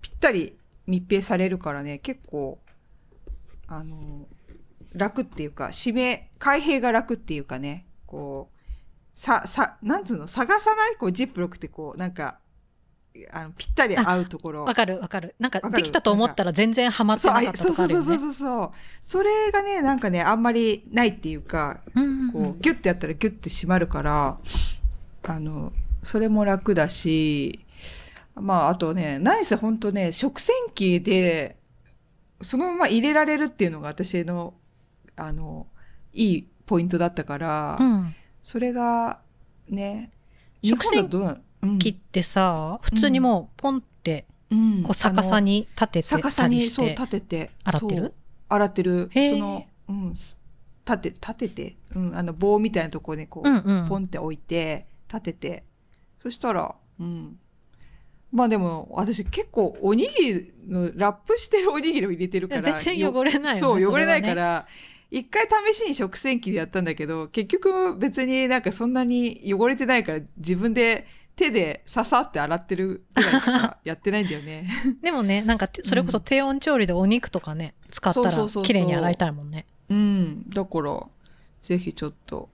[0.01, 2.59] ぴったり密閉されるからね、結構、
[3.67, 4.27] あの、
[4.93, 8.60] 楽っていうか、閉め、開閉が楽っていうかね、こう、
[9.13, 10.95] さ、さ、なんつうの、探さない？
[10.95, 12.39] こう、ジップロックってこう、なんか、
[13.31, 14.63] あの、ぴったり合うところ。
[14.63, 15.35] わかるわかる。
[15.37, 18.17] なんかできたと思ったら全然ハマってなかったそうそうそうとかあるよね。
[18.19, 18.71] そうそう。
[19.01, 24.37] それがね、なんかね、あんまりないっていうか、うんうんうこう、ギュッてやったらギュッて閉まるから、
[25.23, 27.65] あの、それも楽だし、
[28.33, 31.57] まあ、あとね、何せ本当ね、食洗機で、
[32.39, 34.53] そのまま入れられるっていうのが私の、
[35.17, 35.67] あの、
[36.13, 38.15] いいポイントだったから、うん。
[38.41, 39.19] それが、
[39.69, 40.11] ね、
[40.63, 41.79] 食洗日本だとどうん。
[41.79, 44.83] 切ってさ、普通にもうポンって、うん。
[44.83, 46.89] こう逆さに立てて逆さにそう。
[46.89, 48.13] 立てて洗ってる？
[48.49, 49.09] 洗ってる。
[49.13, 50.37] そのうんす
[50.85, 53.87] 立て立てて、うん、あの棒みたいなところにこう、うんうん。
[53.87, 55.63] ポンって置いて立てて。
[56.21, 57.37] そしたらうん。
[58.31, 64.67] まあでも私結構おにぎりのラップしてるおにぎりを入れてるから全然汚れないよねそう汚れないから
[65.11, 74.69] 一回試しに食洗機でやったんだけど結局別になんかそんなに汚れてないから自分で手でささって洗ってるぐらいしか やってないんだよね。
[75.01, 79.65] でもね、なんかてそれこそ低温調理でお肉とかね、使ったらそうそうそうそう綺麗に洗いたいもんね。
[79.89, 80.49] うん。
[80.49, 81.01] だから、
[81.61, 82.49] ぜひちょっと、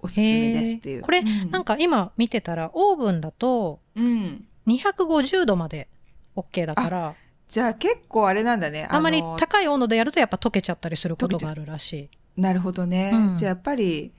[0.00, 1.02] おすすめですっていう。
[1.02, 4.46] これうん、なんか今見てたら、オーブンだとうん。
[4.66, 5.88] 250度まで
[6.34, 7.14] OK だから、
[7.48, 8.86] じゃあ結構あれなんだね。
[8.90, 11.92] あんまりの高い温度でやるとやっぱ溶けちゃったりすることがあるらし
[12.36, 12.40] い。
[12.40, 13.12] なるほどね。
[13.14, 14.12] うんじゃあやっぱり、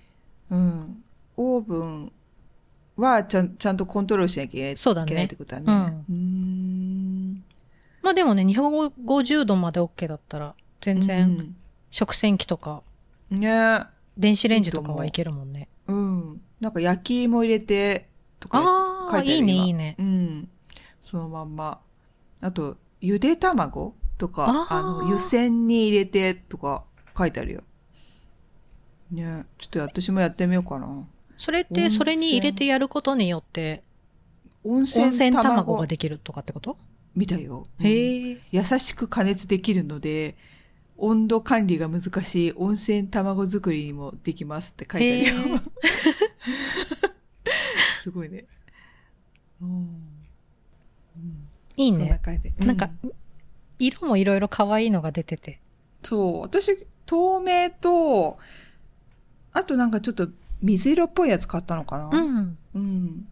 [0.50, 1.04] うん。
[1.36, 2.12] オーブン
[2.96, 5.66] はちゃんちゃんとコントロールしなきゃいけないってことだね。
[5.68, 7.44] うんうーん。
[8.02, 11.56] まあでもね、250度まで OK だったら、全然
[11.92, 12.82] 食洗機とか
[13.32, 13.40] うん。
[13.40, 13.84] ね
[14.18, 15.68] 電子レンジとかはいけるもんね。
[15.88, 16.42] うん。
[16.60, 18.10] なんか焼き芋入れて、
[18.40, 19.96] とかああ、書いてあるいいね、今いいね。
[20.00, 20.50] うん。
[21.00, 21.80] そのまんま。
[22.42, 26.84] あと、ゆで卵とか、あの、湯煎に入れてとか
[27.18, 27.64] 書いてあるよ。
[29.12, 31.08] ねちょっと私もやってみようかな。
[31.38, 33.84] それって、それに入れてやることによって、
[34.64, 36.78] 温温泉泉卵卵ができるとかってこと？
[37.16, 37.66] 見たよ。
[37.80, 38.42] うんへえ。
[38.52, 40.36] 優しく加熱できるので、
[40.98, 45.62] 温度管理が難しい温泉卵作りにもできますって書いてあるよ。
[48.02, 48.46] すごいね。
[49.62, 50.17] うん
[51.78, 52.20] いいそんなね。
[52.22, 52.66] 感じで。
[52.66, 53.12] なんかう、
[53.80, 55.62] 色もいろいろ可愛いのが出てて。
[56.04, 58.38] そう、私、透明と、
[59.54, 60.28] あとなんかちょっと
[60.62, 62.10] 水色っぽいやつ買ったのかな。
[62.12, 62.58] うん。
[62.76, 63.28] うん。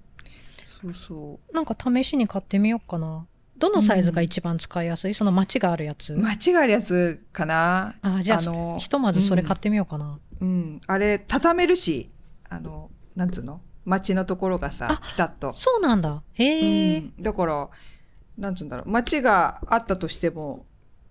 [0.66, 3.26] そうそなんか試しに買ってみようかな。
[3.58, 6.18] どのサイズが一番使いやすい、その街があるやつう。
[6.18, 7.96] 間違えるやつかな。
[8.02, 10.20] あ、じゃあ、のひとまずそれ買ってみようかな。
[10.42, 10.82] うん。
[10.86, 12.10] あれ、畳めるし、
[12.50, 13.62] あの、なんつうの？
[13.86, 15.54] 街のところがさ、ピタッと。
[15.54, 16.22] そうなんだ。
[16.34, 17.14] へえ、うん。
[17.22, 17.70] だから、
[18.38, 18.90] なんつうんだろう。
[18.90, 20.66] 街があったとしても、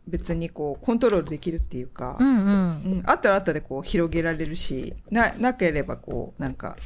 [0.07, 2.37] 別にこう、コントロールできるっていうか、うんうん。
[2.37, 2.49] う
[2.97, 6.77] ん、あったらあったでこう広げられるし、な、なければこう、なんか、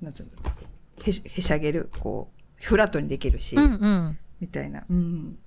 [0.00, 0.52] なんつうんだろ
[0.98, 1.02] う。
[1.02, 4.18] へし、へしゃげる、こう、フラットにできるし、うんうん。
[4.40, 4.84] みたいな。
[4.88, 5.38] うん。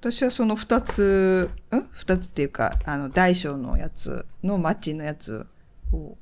[0.00, 1.88] 私はその二つ、ん？
[1.90, 5.46] 二つっていうか、あの、大小のやつのマッチのやつ
[5.92, 6.16] を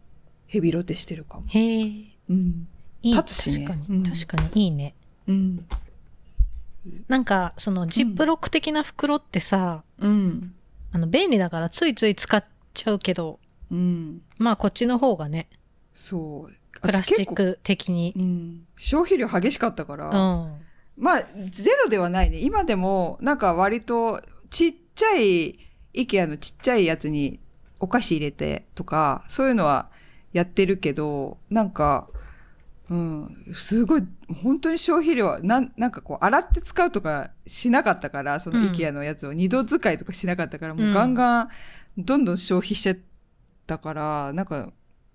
[0.46, 1.44] ヘビロテしてるかも。
[1.46, 1.84] へえ。
[2.30, 2.66] うん。
[3.02, 3.14] いい。
[3.14, 4.94] 立つしね確かに、うん確かにいいね。
[5.28, 5.66] うん。
[7.08, 10.54] なんか、そのジップロック的な袋ってさ、うん。
[10.92, 14.22] あの、便利だからついつい使っちゃうけど、うん。
[14.38, 15.48] まあこっちの方がね、
[15.92, 16.80] そう。
[16.80, 18.14] プラスチック的に。
[18.16, 18.66] うん。
[18.76, 20.60] 消費量激しかったから、うん。
[20.96, 22.38] まあ、ゼロではないね。
[22.38, 25.58] 今でも、なんか割と、ちっちゃい、
[25.92, 27.40] イケアのちっちゃいやつに
[27.80, 29.90] お菓子入れてとか、そういうのは
[30.32, 32.08] やってるけど、なんか、
[32.90, 34.02] うん、すごい、
[34.42, 41.48] 本当に消費量は、なん、なんかこう、洗って使うとかしなかったから、そのうんイケアのやつを二度使いとかしなかったから、もううんガンガン、
[41.98, 42.96] どんどん消費しちゃっ
[43.66, 44.72] たから、なんか、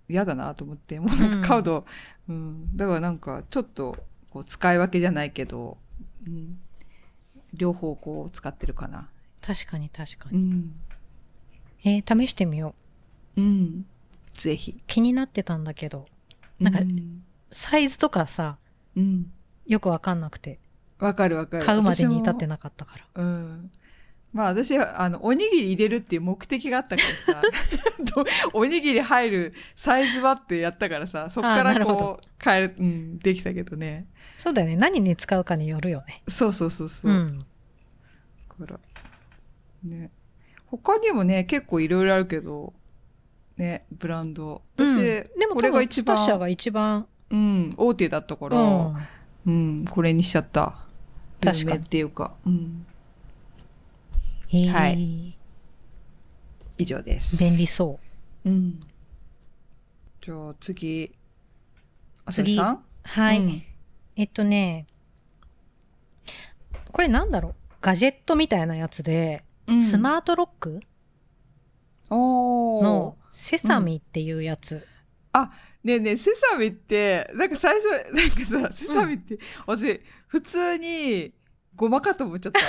[0.07, 1.85] 嫌だなと思って、もうなんか買うと、
[2.29, 3.97] うん、だからなんか、ちょっと、
[4.29, 5.77] こう、使い分けじゃないけど、
[6.27, 6.59] うん、
[7.53, 9.09] 両方こう、使ってるかな。
[9.41, 10.37] 確かに確かに。
[10.37, 10.75] うん。
[11.85, 12.75] えー試してみよ
[13.35, 13.41] う。
[13.41, 13.85] うん。
[14.33, 14.79] ぜひ。
[14.87, 16.05] 気になってたんだけど、
[16.59, 17.23] なんかうん。
[17.53, 18.57] サイズとかさ、
[18.95, 19.31] うん
[19.65, 20.59] よくわかんなくて、
[20.99, 21.65] わかるわかる。
[21.65, 23.05] 買うまでに至ってななかったから。
[23.15, 23.71] うん。
[24.33, 27.41] まあ私は、あの、おにぎり入れるっていう目的があったからさ、
[28.15, 34.07] どおにぎり入るサイズはってやったからさ、そっからこう、変える、うん、できたけどね。
[34.37, 34.75] そうだよね。
[34.75, 36.23] 何に使うかによるよね。
[36.27, 37.11] そうそうそうそう。
[37.11, 37.39] うん。
[37.39, 37.45] だ
[38.65, 38.79] から、
[39.83, 40.11] ね。
[40.65, 42.73] 他にもね、結構いろいろあるけど、
[43.57, 44.63] ね、ブランド。
[44.75, 48.93] 私、うんでもこれが一番、が一番、うん、大手だったから、う
[49.45, 50.85] うん、これにしちゃった。
[51.41, 52.85] 確かっていうか、うん。
[54.71, 55.35] はい
[56.77, 57.37] 以上です。
[57.43, 57.99] 便利そ
[58.45, 58.79] うん。
[60.21, 61.11] じゃあ次、
[62.23, 62.75] あさ次りさん？
[62.75, 62.79] う。
[63.01, 63.39] はい。
[63.39, 63.63] うん
[64.15, 64.85] えっとね、
[66.91, 67.55] これなんだろう？
[67.81, 70.81] ガジェットみたいなやつで、うんスマートロック？
[72.11, 74.85] のセサミっていうやつ。
[75.83, 81.33] ねえねえ、セサミって、なんか最初、なんかさ、セサミって、私、普通に、
[81.75, 82.59] ごまかと思っちゃった。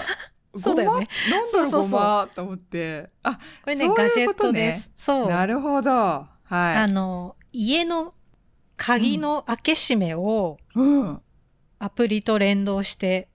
[0.58, 3.10] そうだよねなんだろう、そうそうそうごまと思って。
[3.22, 4.90] あ、これね、そうガジェットです。
[4.96, 5.28] そう。
[5.28, 5.90] なるほど。
[5.90, 8.14] はあの、家の
[8.76, 10.78] 鍵の開け閉めをい。
[10.78, 11.20] うん。
[11.78, 13.28] アプリと連動して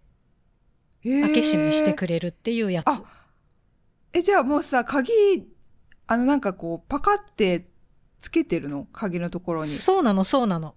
[1.03, 2.87] 開開け閉めしてくれるっていうやつ。
[2.87, 3.03] あ
[4.13, 5.11] え、じゃあもうさ、鍵、
[6.07, 7.68] あの、なんかこう、パカって
[8.19, 8.87] つけてるの？
[8.91, 9.69] 鍵のところに。
[9.69, 10.75] そうなの、そうなの。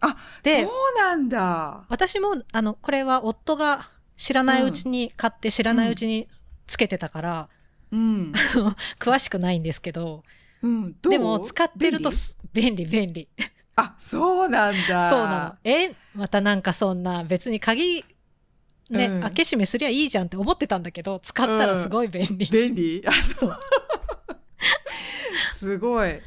[0.00, 1.84] あ、でそうなんだ。
[1.88, 6.28] 私も、あの、これは夫が知らないうちに買って知らないうちに
[6.66, 7.48] つけてたから、
[7.92, 8.32] うん。
[8.98, 10.22] 詳しくないんですけど、
[10.62, 10.96] うん。
[11.00, 11.10] どう？
[11.10, 12.16] でも使ってると便利？
[12.16, 13.28] す便利、便利。
[13.76, 15.10] あ、そうなんだ。
[15.10, 15.70] そうなの。
[15.70, 18.04] え、またなんかそんな、別に鍵、
[18.88, 22.46] ね、うん開け閉めすりゃいいじゃんって思ってたんだけど、使ったらすごい便利。
[22.46, 23.04] 便利？
[23.06, 23.56] あ、そう。
[25.54, 26.20] すごい。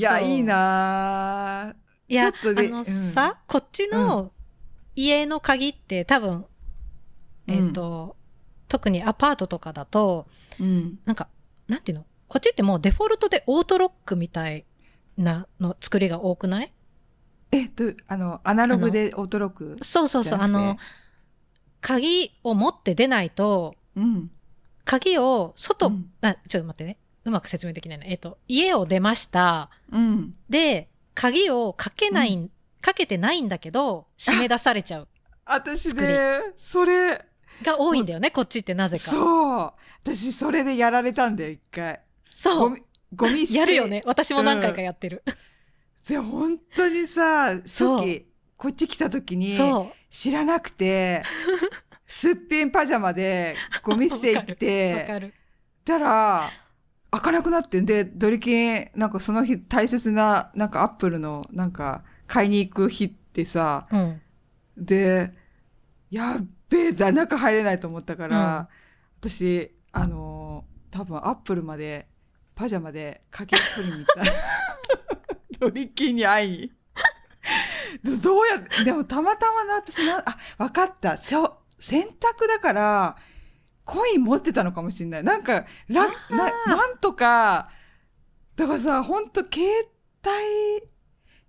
[0.00, 1.76] いや、いいなぁ
[2.08, 2.84] いや、ちょっとねあのうん。
[2.84, 4.32] さ、こっちの
[4.96, 6.46] 家の鍵って多分、
[7.48, 7.54] うん。
[7.54, 8.16] えっ、と、
[8.68, 10.26] 特にアパートとかだと、
[10.58, 10.98] うん。
[11.04, 11.28] なんか、
[11.68, 12.06] なんていうの？
[12.28, 14.64] こっちってもうデフォルトでオートロックみたい
[15.16, 16.72] なの作りが多くない？
[17.52, 19.78] えっと、あの、アナログでオートロック？
[19.82, 20.38] そうそうそう。
[20.40, 20.78] あの、、
[21.80, 24.30] 鍵を持って出ないと、うん。
[24.84, 26.10] 鍵を外、うん。
[26.22, 26.98] あ、ちょっと待ってね。
[27.30, 28.04] うまく説明できないな。
[28.06, 29.70] えっ、と、家を出ました。
[29.90, 30.34] うん。
[30.48, 32.50] で、鍵をかけない、う
[32.82, 35.08] かけてないんだけど、締め出されちゃう。
[35.46, 37.24] 私ね、それ、
[37.62, 39.10] が多いんだよね、こっちってなぜか。
[39.10, 39.72] そう。
[40.02, 42.00] 私、それでやられたんだよ、一回。
[42.36, 42.76] そう。
[43.14, 44.02] ゴミ、やるよね。
[44.04, 45.22] 私も何回かやってる。
[46.08, 48.26] で、本当にさ、初期、
[48.56, 49.58] こっち来た時に。
[50.10, 51.22] 知らなくて、
[52.06, 55.32] すっぴんパジャマでゴミ捨て行っわて。
[55.84, 56.50] たら、
[57.10, 64.20] 開かなくなってんで、ドリキン、なんかその日大切な、なんかアップルの、なんか買いに行く日ってさ、うん。
[64.76, 65.32] で、
[66.10, 68.68] やっべえだ、中入れないと思ったから、
[69.20, 72.08] 私、あのー多分アップルまで、
[72.56, 74.24] パジャマで鍵を取りに行った。
[75.60, 76.72] ドリキンに会いに？
[78.02, 81.16] で どうやって、でもたまたまな、私な、あ、わかった。
[81.16, 83.16] そう、洗濯だから、
[83.90, 85.24] コイン持ってたのかもしれない。
[85.24, 87.70] なんか、ら、な、なんとか、
[88.54, 89.60] だからさ、ほんと携
[90.24, 90.88] 帯、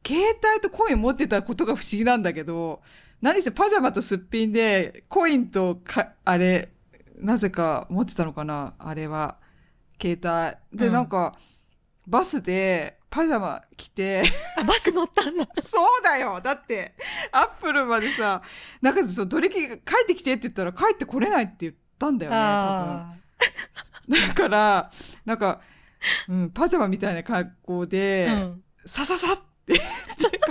[0.03, 2.81] 携帯とコイン持ってたことが不思議なんだけど、
[3.21, 6.69] 何せパジャマとすっぴんで、コインとか、あれ、
[7.17, 9.37] なぜか持ってたのかなあれは。
[10.01, 10.19] 携
[10.73, 10.79] 帯。
[10.79, 11.37] で、うんなんか、
[12.07, 14.23] バスで、パジャマ着て、
[14.57, 15.47] あ、バス乗ったんだ。
[15.61, 16.95] そうだよだって、
[17.31, 18.41] アップルまでさ、
[18.81, 23.13] なんかその、ドリキが帰ってきてって言ったら帰ってこれないって言ったんだよね、多あ
[24.07, 24.27] 分。
[24.27, 24.91] だから、
[25.25, 25.61] なんか、
[26.27, 28.63] うん、パジャマみたいな格好で、ーうん。
[28.85, 29.79] さささって、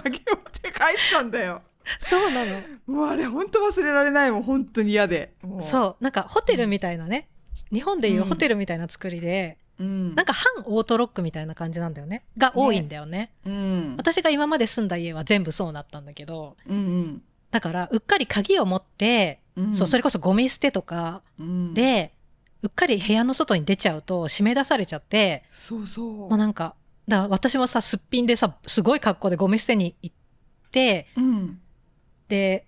[0.03, 0.73] 鍵を持って帰っ
[1.13, 1.63] たんだよ。
[1.99, 2.61] そうなの。
[2.87, 5.35] もうあれ、本当忘れられないもん、本当に嫌で。
[5.61, 6.05] そう。
[6.05, 7.29] なんかホテルみたいなね。
[7.73, 10.15] 日本でいうホテルみたいな作りで、うん。
[10.15, 12.25] なんか半オートロックみたいな感じなんだよね。
[12.39, 13.33] が多いんだよね。
[13.45, 13.95] うん。
[13.97, 19.75] 私が今まで住んだ家は全部そうなったんだけど、うんだから、うっかり鍵を持って、うん。
[19.75, 22.15] そう、それこそゴミ捨てとかうん、で、
[22.63, 26.07] うっかり部屋の外に出ちゃうと締め出されちゃって、そうそう。
[26.07, 26.75] もうなんか、
[27.09, 30.17] だ私もさ、すっぴんでさ、すごい格好でゴミ捨てに行っ
[30.71, 31.61] て、うん。
[32.29, 32.67] で、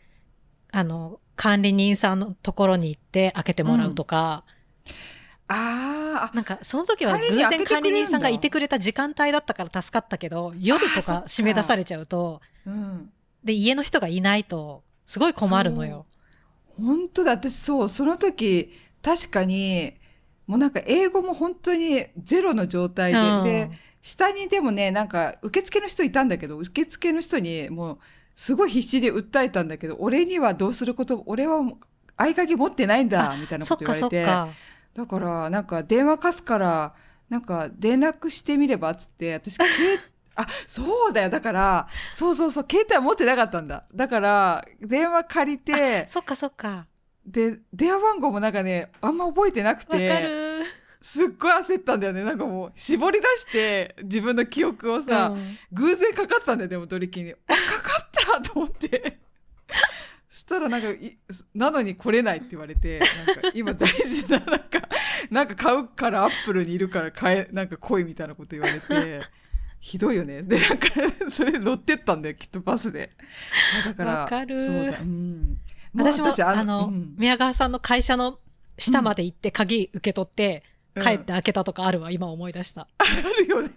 [0.70, 4.44] あの、管理人さんのところに行って開けてもらうとか、
[5.48, 13.10] あーあ、なんか、その時は偶然管理人さんがいてくれた時間帯だったから助かったけど、夜とか締め出されちゃうと、うん。
[13.44, 16.06] で、家の人がいないと、すごい困るのよ。
[16.76, 19.94] 本当だ、私そう、その時、確かに、
[20.46, 23.70] もうなんか英語も本当にゼロの状態で、うんで、
[24.02, 27.98] 下にでもね、なんか受付の人いたんだけど、受付の人にもう、
[28.34, 31.60] すごい必死で訴えたんだけど、俺にはどうすること、俺は
[32.16, 34.18] 合鍵持ってないんだ、みたいなこと言われ。
[34.18, 34.48] てか。
[34.94, 36.94] だから、なんか電話貸すから、
[37.28, 39.64] なんか連絡してみればっつって、私、け
[40.34, 41.30] あ、そうだよ。
[41.30, 43.84] だから、そうそうそう、携帯は持ってなかったんだ。
[43.94, 46.68] だから、電話借りて、そっかそっか。
[46.68, 46.86] わ
[47.26, 50.64] で、電話番号もなんかね、あんま覚えてなくかて、る。
[51.00, 52.22] すっごい焦ったんだよね。
[52.22, 57.32] なんかもう、絞り出して、自分の記憶をさ、うん偶然かかったんだよ、でも、ドリキンに。
[57.32, 58.08] あ、かかっ
[58.40, 59.18] たと思って。
[60.30, 61.18] そしたらなんかい、
[61.54, 64.88] なのに来れないって言われて、なんか今大事な、なんか、
[65.30, 69.20] なんか買うからアップルにいるから買え、なんか来いみたいなこと言われて、
[69.82, 70.42] ひどいよね。
[70.42, 70.86] で、なんか、
[71.28, 73.10] それで乗ってったんだよ、きっとバスで。
[73.84, 75.00] あだから、わかるそうだ。
[75.00, 75.58] うん。
[75.92, 78.38] 私も、あの、うん宮川さんの会社の
[78.78, 80.72] 下まで行って鍵受け取って、うん
[81.02, 82.86] 帰って開けたとかあるわ、今思い出した。
[82.98, 83.04] あ
[83.38, 83.70] るよね。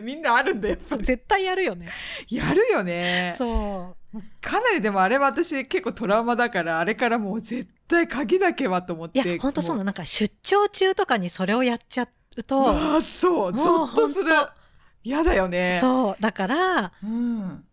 [0.00, 0.76] みんなあるんだよ。
[0.86, 1.88] 絶対やるよね。
[2.30, 3.34] やるよね。
[3.36, 3.96] そ
[4.40, 9.18] かなりでもあれは私結構トラウマだから、あれからもう絶対鍵だけはと思っう。
[9.18, 9.34] いて。
[9.34, 9.84] や、本当そうなもの。
[9.86, 14.30] なんか出張中とかにそれをやっちゃううと、わあそう、ゾッとする。
[15.04, 15.78] 嫌だよね。
[15.80, 16.16] そう。
[16.20, 17.64] だから、うん。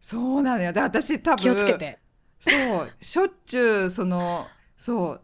[0.00, 0.72] そうなのよ。
[0.72, 1.42] で、私多分。
[1.42, 1.74] 気をつけ。
[1.74, 1.98] て。
[2.38, 2.92] そう。
[3.00, 5.20] しょっちゅう、その、そう。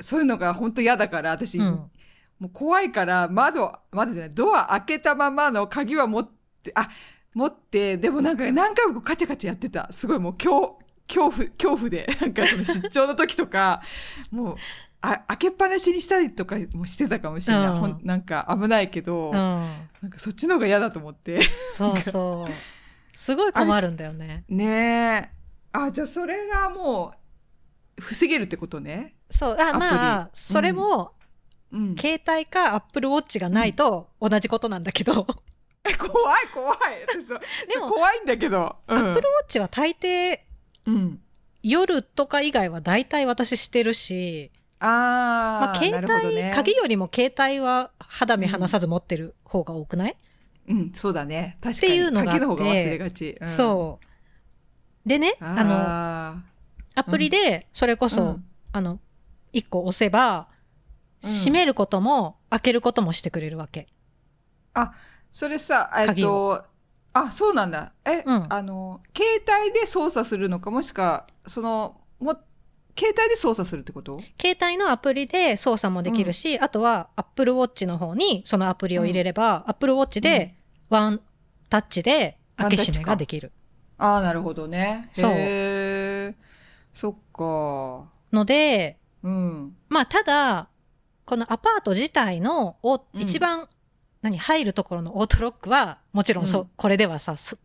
[0.00, 1.90] そういうのが本当嫌だから、私、うん。
[2.38, 6.30] もう怖いから、窓、窓じゃない、ドア開けたままの鍵は持っ
[6.62, 6.88] て、あ、
[7.34, 9.88] 持って、でもなんか何回もカチャカチャやってた。
[9.90, 13.82] すごいもう恐、恐怖、恐怖で、なんかその出張の時とか、
[14.30, 14.56] もう、
[15.06, 17.66] あ、開けっぱなしにしたりとかもしてたかもしれない。
[17.68, 19.34] うんなんか危ないけど、うん。
[19.34, 21.40] なんかそっちの方が嫌だと思って。
[21.76, 23.16] そうそう。
[23.16, 24.44] すごい困るんだよね。
[24.48, 25.30] ねえ。
[25.72, 27.12] あ、じゃあそれがも
[27.98, 29.14] う、防げるってことね。
[29.30, 29.56] そう。
[29.58, 31.12] あ、まあ、それも、
[31.70, 31.96] うん。
[31.96, 35.26] 携帯か Apple Watch がないと同じことなんだけど、
[35.86, 36.78] え怖い怖い。
[37.68, 38.76] でも怖いんだけど。
[38.88, 39.10] うん。
[39.10, 40.40] Apple Watch は大抵
[40.86, 41.20] うん。
[41.62, 44.50] 夜とか以外は大体私してるし、
[44.86, 46.52] あまあ、あ、携帯、ね。
[46.54, 50.16] 鍵よりも携帯は肌身離さず持ってる方が多くない、
[50.68, 51.56] うん、そうだね。
[51.62, 51.92] 確かに。
[51.92, 53.36] っていうのがあって鍵の方が忘れがち。
[53.40, 55.08] うん、そう。
[55.08, 56.42] でね、あの、あ
[56.94, 59.00] アプリで、それこそ、うんあの、
[59.52, 60.54] 一個押せば、うん
[61.26, 63.88] 閉めることも、開けることもしてくれるわけ。
[64.74, 64.92] ーあ、
[65.32, 66.62] それさ、えっ鍵と、
[67.14, 67.94] あ、そうなんだ。
[68.04, 72.36] え、うんあの、携帯で操作するのか、もしくは、その、も、
[72.96, 74.20] 携帯で操作するってこと？
[74.40, 80.54] 携帯のアプリで操作もできるし、あとは Apple Watch の方にそのアプリを入れれば、Apple Watch で
[80.90, 81.20] ワン
[81.68, 83.52] タッチで開け閉めができる。
[83.98, 85.10] ああ、なるほどね。
[85.14, 86.34] そう。
[86.92, 88.08] そっか。
[88.32, 89.76] ので、うん。
[89.88, 90.68] まあ、ただ、
[91.24, 93.68] このアパート自体のおうん一番、
[94.22, 97.56] 何、入るところのオートロックは、もちろんそう、うんこれではさ、す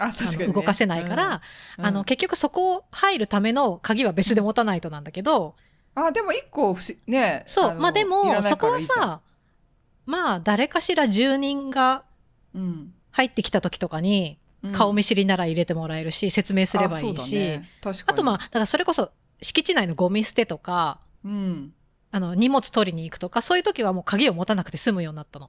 [0.00, 0.46] あ、あ確かに、ね。
[0.48, 1.40] の動かせないから、
[1.78, 5.54] うん、あの、結局そこを入るための鍵は別で持たないとなんだけど、
[5.94, 7.44] あ、でも一個不思ね。
[7.46, 9.20] そう、のまあでも、そこはさ、
[10.06, 12.04] まあ、誰かしら住人が
[12.54, 12.92] うん。
[13.12, 21.72] 入ってきた時とかに、うん顔見知りなら入れてもらえるし、説明すればいいし、ね確かにあとまあ、だからそれこそ、敷地内のゴミ捨てとか、うん。
[22.10, 25.48] あの、荷物取りに行くとか、そういう時はもう鍵を持たなくて済むようになったの。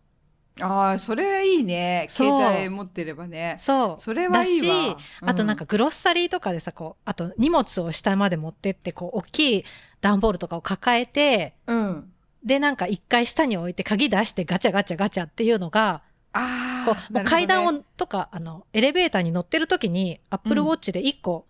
[0.60, 2.08] ああ、それいいね。
[2.10, 3.56] 携帯持ってればね。
[3.58, 4.02] そう。
[4.02, 4.94] それはいいわ。
[4.94, 9.66] だし、あとなんかグロッサリーとかでさ、こう、あと荷物を下まで持ってって、こう、大きい
[10.02, 12.14] 段ボールとかを抱えて、うん、うん。
[12.44, 16.02] で、なんか一回下に置いて鍵出してガチャガチャガチャっていうのが、
[16.34, 21.46] ああ、こう、もう階段を、とか、あの、エレベーターに乗ってる時に、アップルウォッチで一個、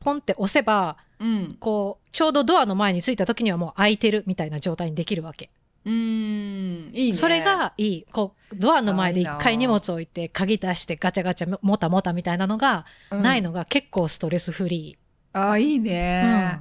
[0.00, 1.56] ポンって押せば、うん。
[1.60, 5.50] こう、ちょうどドアの前に着いた時にはもう開いてるみたいな状態にできるわけ。
[5.84, 7.14] うーん、いいね。
[7.16, 8.04] それ、がいい。
[8.12, 14.98] こう、ドアの前で一回荷物置いて、鍵出してガチャガチャもたもたみたいなのがないのが結構ストレスフリ
[15.32, 15.80] ああ、いいー。
[15.82, 16.60] ね。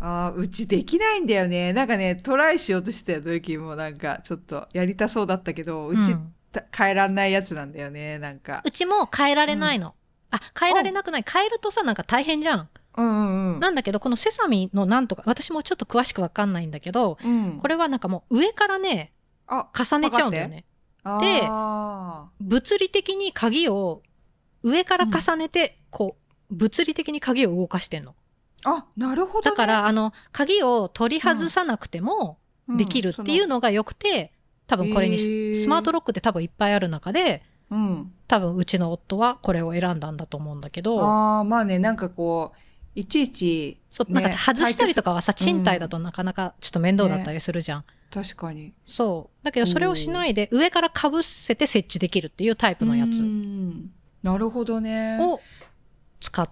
[0.00, 1.72] ああ、うちできないんだよね。
[1.72, 8.70] なんかね、トライしようとしてた時もなんか、ちょっとやりたそうだったけど、うち、うんた変えらんないやつなんだよね、なんかう。
[8.70, 9.94] ちも変えられないの。
[10.30, 11.24] あ、変えられなくない？
[11.28, 12.68] 変えるとさ、なんか大変じゃん。
[12.96, 13.60] うんうんうん。
[13.60, 19.12] なんだけど、このセサミのなんとか、私もちょっと詳しくわかんないんだけど、うん、これはなんかもう上からね、
[19.46, 20.64] あ、重ねちゃうんだよね。
[21.20, 24.00] であ物理的に鍵を
[24.62, 26.16] 上から重ねて、こ
[26.50, 28.12] う、物理的に鍵を動かしてんの。
[28.12, 28.14] ー
[28.70, 29.50] あ、なるほど、ね。
[29.50, 34.32] だから、あの、鍵を取り外さなくてもうん、できるっていうのが良くて、
[34.66, 38.12] 多分これにし、へースマートロックって多分いっぱいある中で、うん。
[38.26, 42.58] 多分うちの夫はこれを選んだんだと思うんだけど、ああ、まあね、なんかこう、
[42.94, 47.84] いちいち、そう、ねなんか外したりとかはさ、賃貸だとなかなかちょっと面倒だったりするじゃん。
[48.12, 48.72] 確かに。
[48.84, 49.44] そう。
[49.44, 53.90] だけどそれをしないで上から被せて設置できるっていうタイプのやつうん
[54.22, 55.18] なるほどね。
[55.20, 55.40] を
[56.20, 56.48] 使っ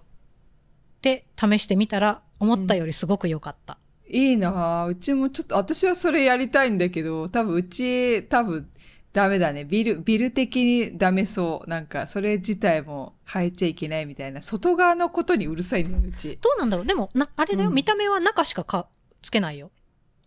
[1.01, 3.77] て試してみたら思ったよりすごく良かった。
[4.07, 8.69] いいなあうちもちょっと、私はそれやりたいんだけど、多分うち、多分、
[9.13, 9.63] ダメだね。
[9.63, 11.69] ビル、ビル的にダメそう。
[11.69, 14.41] なんか、それ自体も変えちゃいけないみたいな。
[14.41, 16.39] 外側のことにうるさいんだよ、うち。
[16.41, 18.87] どうなんだろうでも、な、あれだよ、うん見た目は中しかか
[19.21, 19.69] つけないよ。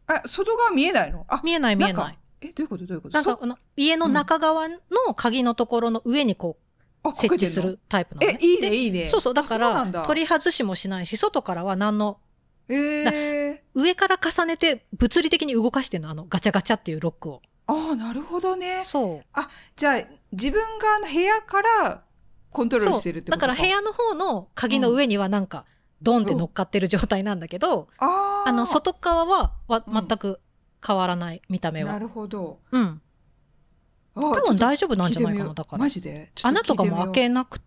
[0.06, 1.26] あ、外側見えないの？
[1.28, 2.18] あ、見えない見えな中い。
[2.42, 2.86] え、どういうこと？
[2.86, 3.22] どういうこと？
[3.24, 4.76] そ、なんか家の中側の
[5.16, 6.56] 鍵のところの上にこ
[7.02, 7.60] あう、設置す。
[7.60, 8.38] るタイプなの、ね。
[8.40, 9.08] え、いいね、でいいね。
[9.08, 9.34] そうそう。
[9.34, 12.20] だから、取り外しもしないし、外からは何の、
[12.68, 17.42] えー、上から重ねて物理的に動かしてんの、あの、ガチャガチャっていうロックを。
[17.68, 18.82] ああ、なるほどね。
[18.84, 19.40] そう。
[19.76, 22.04] じゃあ、自分がの部屋から
[22.50, 22.94] コントロール。
[22.96, 25.64] してるってことだから部屋の方の鍵の上にはなんか、
[26.02, 30.40] ドンって乗っかってる状態なんだけど、あーあの、外側は、は、うん全く
[30.86, 31.92] 変わらない、見た目は。
[31.92, 32.60] なるほど。
[32.70, 33.00] うん。
[34.14, 35.88] 多多分大丈夫なんじゃないかな、だからマ。
[35.88, 36.30] ジで？
[36.42, 37.60] 穴とかも開けなく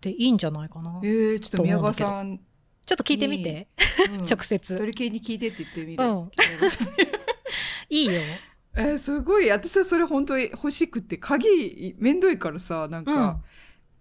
[0.00, 1.00] ていいんじゃないかな。
[1.02, 2.38] えー、ちょっと宮川さん、
[2.84, 3.68] ちょっと聞いてみて、
[4.10, 4.76] うん 直接。
[4.76, 6.04] 鳥系に聞いてって言ってみる。
[6.04, 6.30] うん
[7.88, 8.20] いいよ。
[8.76, 9.50] えーすごい。
[9.50, 13.44] 私はそれ本当に欲しくって、鍵、めんどいからさ、なんか、うん。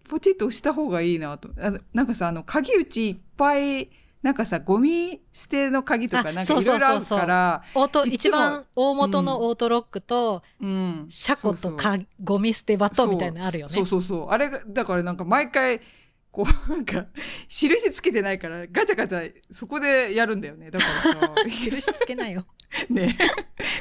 [0.07, 1.49] ポチッと押した方がいいなと。
[1.59, 3.89] あのなんかさ、あの、鍵うちいっぱい、
[4.21, 7.63] なんかさ、ゴミ捨ての鍵とか、あなんかいろいろあるから、
[8.05, 11.05] 一番大元のオートロックと、うん。
[11.09, 13.73] 車庫とかゴミ捨て場とみたいなのあるよね。
[13.73, 14.29] そうそうそう。
[14.29, 15.79] あれが、だからなんか毎回、
[16.31, 17.05] こう、なんか、
[17.47, 20.69] 印つけてないから、ガチャガチャ、そこでやるんだよね。
[20.69, 22.45] だからさ、 印つけないよ。
[22.89, 23.15] ね、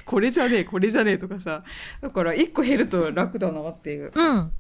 [0.05, 1.65] これじゃねえ、これじゃねえとかさ。
[2.01, 4.13] だから、一個減ると楽だなっていう。
[4.15, 4.53] うん。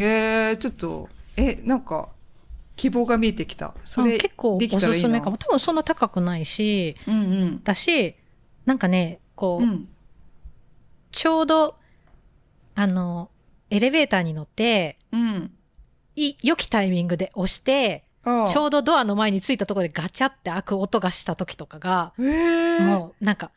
[0.00, 2.08] えー、ちょっと、え、なんか、
[2.76, 3.74] 希望が見えてきた。
[3.84, 5.36] それ、うん結構おすすめかも。
[5.36, 7.62] 多分そんな高くないし、うんうん。
[7.62, 8.16] だし、
[8.64, 9.88] なんかね、こう、うん。
[11.10, 11.76] ちょうど、
[12.74, 13.30] あの、
[13.70, 15.52] エレベーターに乗って、うん。
[16.16, 23.50] い、良きタイミングで押して、ちょうどドアの前に着いたところでガチャって開く音がした時とかが、えー、もうなんか、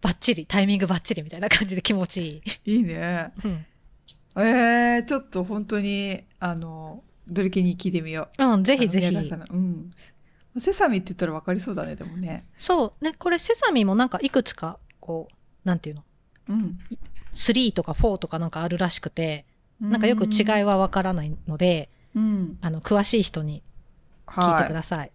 [0.00, 2.76] バッチリ、タイミングバッチリみたいな感じで気持ちいい。
[2.76, 3.32] いいね。
[3.44, 3.66] うん。
[4.36, 8.44] えー、ちょっと本当に、あの、ドリケに聞いてみよう。
[8.44, 9.90] うん、ぜひぜひうん。
[10.56, 12.46] セサミって言ったら分かりそうだね、でもね。
[12.58, 15.34] そう、ね、これセサミもなんかいくつか、こう、
[15.68, 16.04] なんていうの？
[16.48, 16.78] うん。
[17.34, 19.44] 3とか4とかなんかあるらしくて、
[19.80, 22.58] なんかよく違いはわからないので、うん。
[22.60, 23.62] あの、詳しい人に
[24.26, 24.62] 聞いはい。
[24.62, 25.10] てください。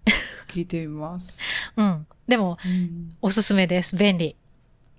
[0.49, 1.39] 聞いてみます。
[1.75, 2.07] うん。
[2.27, 3.11] でも、うん。
[3.21, 3.95] おすすめです。
[3.95, 4.35] 便利。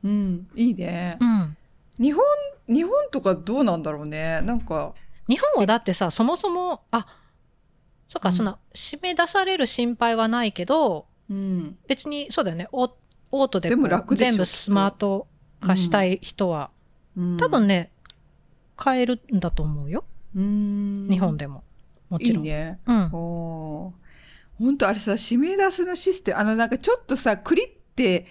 [0.04, 0.46] うん。
[0.54, 1.24] いいねう。
[1.24, 1.56] ん。
[1.98, 2.24] 日本、
[2.68, 4.40] 日本とかどうなんだろうね。
[4.42, 4.94] なんか、
[5.28, 7.06] 日本はだってさ、そもそも、あ、
[8.06, 11.78] そっか、うんそんな、締め出される心配はないけど、うん。
[11.88, 12.68] 別に、そうだよね。
[12.70, 12.90] お、
[13.32, 13.70] オートで
[14.14, 15.26] 全部スマート
[15.60, 16.70] 化したい人は、
[17.16, 17.90] うん多分ね、
[18.76, 20.04] 買えるんだと思うよ。
[20.34, 21.62] うん日本でも。
[22.10, 22.44] もちろん。
[22.44, 22.80] いいね。
[22.86, 23.10] うん。
[23.12, 28.26] おー本当あれさ、締め出すのシステム、あのなんかちょっとさ、クリって、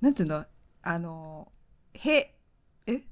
[0.00, 0.44] なんていうの？
[0.82, 1.50] あの、
[1.94, 2.34] へ、
[2.86, 3.02] え？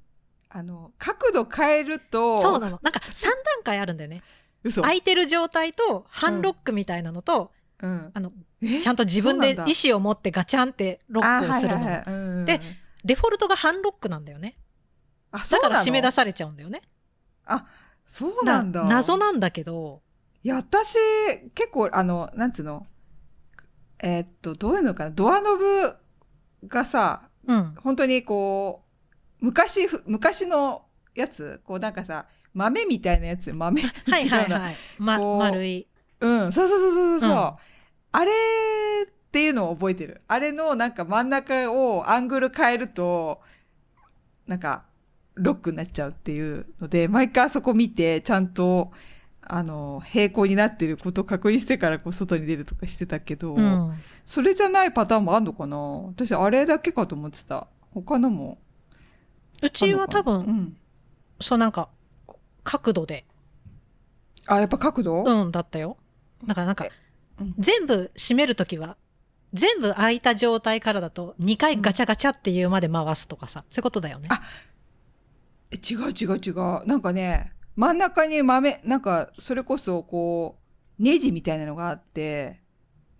[0.50, 2.78] あの、角度変えると、そうなの。
[2.82, 4.22] なんか3段階あるんだよね。
[4.64, 4.82] 嘘。
[4.82, 8.10] 空いてる状態と、ハンロックみたいなのと、うん。
[8.14, 8.80] あの、え？
[8.80, 11.76] ちゃんと自分で意思を持ってガチャンってロックをするの。
[11.76, 12.60] あはいはいはいうんで
[13.04, 14.56] デフォルトがハンロックなんだよね。
[15.30, 15.74] あ、そうなの？
[15.74, 16.82] だから締め出されちゃうんだよね。
[18.06, 18.84] そうなんだ。
[18.84, 20.00] 謎なんだけど、
[20.42, 20.96] いや、私、
[21.54, 22.86] 結構、あの、なんつうの？
[24.02, 25.10] えーっと、どういうのかな？
[25.10, 25.94] ドアノブ
[26.66, 27.74] がさ、うん。
[27.82, 28.84] 本当にこ
[29.40, 30.84] う、昔ふ、昔の
[31.16, 34.76] やつこうなんかさ、豆みたいなやつ豆 はいはいはい。
[34.98, 35.88] ま、丸い。
[36.20, 37.30] うん、そうそうそうそうそう。
[37.30, 37.52] うん
[38.10, 38.32] あれ
[39.06, 40.22] っていうのを覚えてる。
[40.28, 43.40] あれのなんか真ん中をアングル変えると、
[44.46, 44.84] なんか、
[45.34, 48.92] ロックになっちゃうっていうので、毎回あそこ見て、ちゃんと、
[49.50, 53.98] あの、平行になってることを確認してからこう外に出るとかしてたけど、うん。
[54.26, 55.76] それじゃないパターンもあんのかな？
[55.76, 57.66] 私、あれだけかと思ってた。
[57.92, 58.58] 他のも。
[59.62, 60.76] うちは多う分、ん。
[61.40, 61.88] そうなんか、
[62.62, 63.24] 角度で、
[64.46, 65.24] あ、やっぱ角度？
[65.24, 65.96] うんだったよ。
[66.46, 66.90] だからなんかえ、
[67.40, 68.96] うん全部閉めるときは、
[69.54, 74.28] 全部開いた状態からだと、2回ガチャガチャっていうまで回すとかさ、そういうことだよね。
[74.30, 74.42] あ
[75.70, 76.86] え違う違う違う。
[76.86, 80.58] なんかね、真ん中に豆、なんか、それこそ、こ
[80.98, 82.58] う、ネジみたいなのがあって、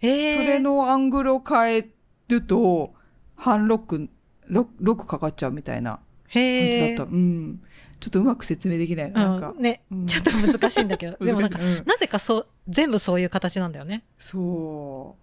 [0.01, 0.37] へえ。
[0.37, 1.89] それのアングルを変え
[2.27, 2.93] ると、
[3.37, 4.09] 半ロック、
[4.49, 6.01] ロックロックかかっちゃうみたいな
[6.33, 6.95] 感じ。
[6.97, 7.13] だった。
[7.13, 7.63] うん。
[8.01, 9.29] ちょっとうまく説明できないな。
[9.29, 14.03] なんかう、ん、ね、うんちょっと難しいんだけど、 でもなんか、うんなぜかそう、全部そういう形なんだよね。
[14.19, 15.17] そ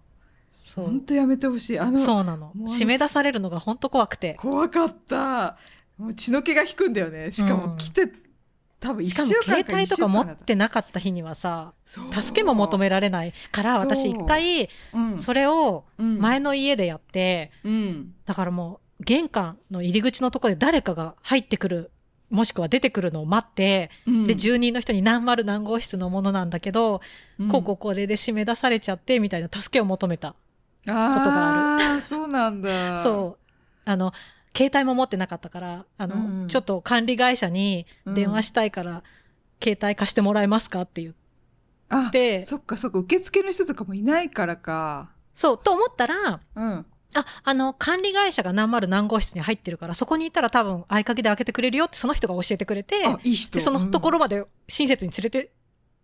[0.54, 1.00] そうほん。
[1.02, 1.78] とやめてほしい。
[1.78, 2.52] あの、そうなの。
[2.54, 4.32] 締め出されるのが本当怖くて。
[4.40, 5.58] 怖かった。
[5.98, 7.32] もう血の気が引くんだよね。
[7.32, 8.10] しかうんも来て、
[8.80, 18.14] 多分一しかも週間携帯とか持ってなかった日にはさ、助けも求められないから、私一回、うんそれをうん前の家でやって、うん。
[18.26, 21.90] だからもう玄関の入り口のところで誰かが入ってくる、
[22.28, 27.00] もしくは出てくるのを待って、うんで、住人の人に何丸何号室のものなんだけど、
[27.38, 30.30] うんこうこうこれで締め出されちゃって、みたいな助けを求めた。
[30.30, 30.36] こ
[30.86, 33.02] とがああ、そうなんだ。
[33.02, 33.46] そう。
[33.84, 34.12] あの、
[34.56, 39.02] 携帯も持ってなかったから、あの、うんちょっと管理会社に電話したいから、
[39.62, 41.14] 携帯貸してもらえますかって言っ
[41.88, 45.10] あ、て、そっかそっか、受付の人とかもいないからか。
[45.34, 46.86] そう、と思ったら、うん。
[47.14, 53.54] あ、あの、管理会社が何丸何号室に入ってるから、そこに行ったら多分合鍵で開けてくれるよってその人が教えてくれて、あ、いい人。
[53.58, 55.48] で、そのところまで親切に連れてっ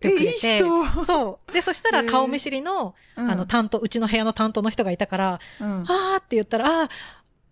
[0.01, 1.05] てくえ、いいれて、人。
[1.05, 1.53] そう。
[1.53, 6.91] で、そしたら顔見知りの、うんあの、、担当、うちの部屋の担当の人がいたから、うんあーって言ったら、あー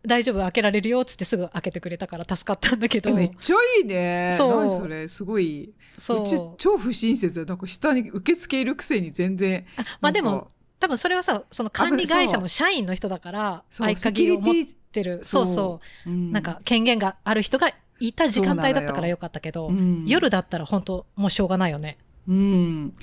[0.07, 4.35] 大丈夫、開けられるよっつってすぐ開けてくれたから助かったんだけどえ、めっちゃいいね。
[4.39, 5.73] そう何それ、すごい。
[5.99, 7.45] そううち超不親切だ。
[7.45, 9.67] なんか下に受付いるくせに全然。
[9.77, 10.49] あまあでも、、
[10.79, 14.55] 多分それはさ、その管理会社の社員の人だから、合鍵を持っ
[14.91, 17.71] てる、ィそうそうう、んなんか権限がある人が
[18.01, 21.99] いた時間帯だったからよかったけど、うん夜だったら本当もうしょうがないよね。
[22.27, 22.95] うん。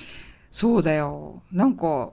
[0.50, 1.42] そうだよ。
[1.52, 2.10] なんか、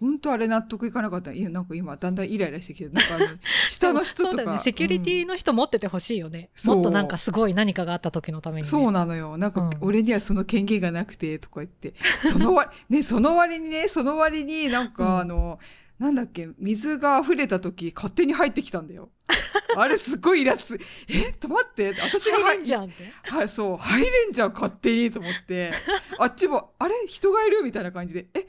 [0.00, 1.32] 本当あれ納得いかなかった。
[1.32, 3.26] いや、なんか今だんだんイライラしてきて、なんかあの
[3.68, 4.30] 下の人とか。
[4.30, 4.58] そうだよね。
[4.58, 6.50] セキュリティうんの人持っててほしいよね。
[6.54, 8.68] そうもっとなんかすごい何かがあった時のために、ね。
[8.68, 9.36] そうなのよ。
[9.36, 11.94] なんかうん、俺にはその権限がなくて、とか言って。
[12.22, 15.58] その割、 ね、その割にね、その割になんうんか、あの、
[15.98, 19.10] なんだっけ、水が溢れた時、勝手に入ってきたんだよ。
[19.76, 20.78] あれすごいイラつ。
[21.08, 23.10] え、と待って、私が入れんじゃんって。
[23.24, 25.72] はい、そう、入れんじゃん、勝手に、と思って。
[26.18, 28.46] あっちも、あれ人がいるみたいな感じで、え、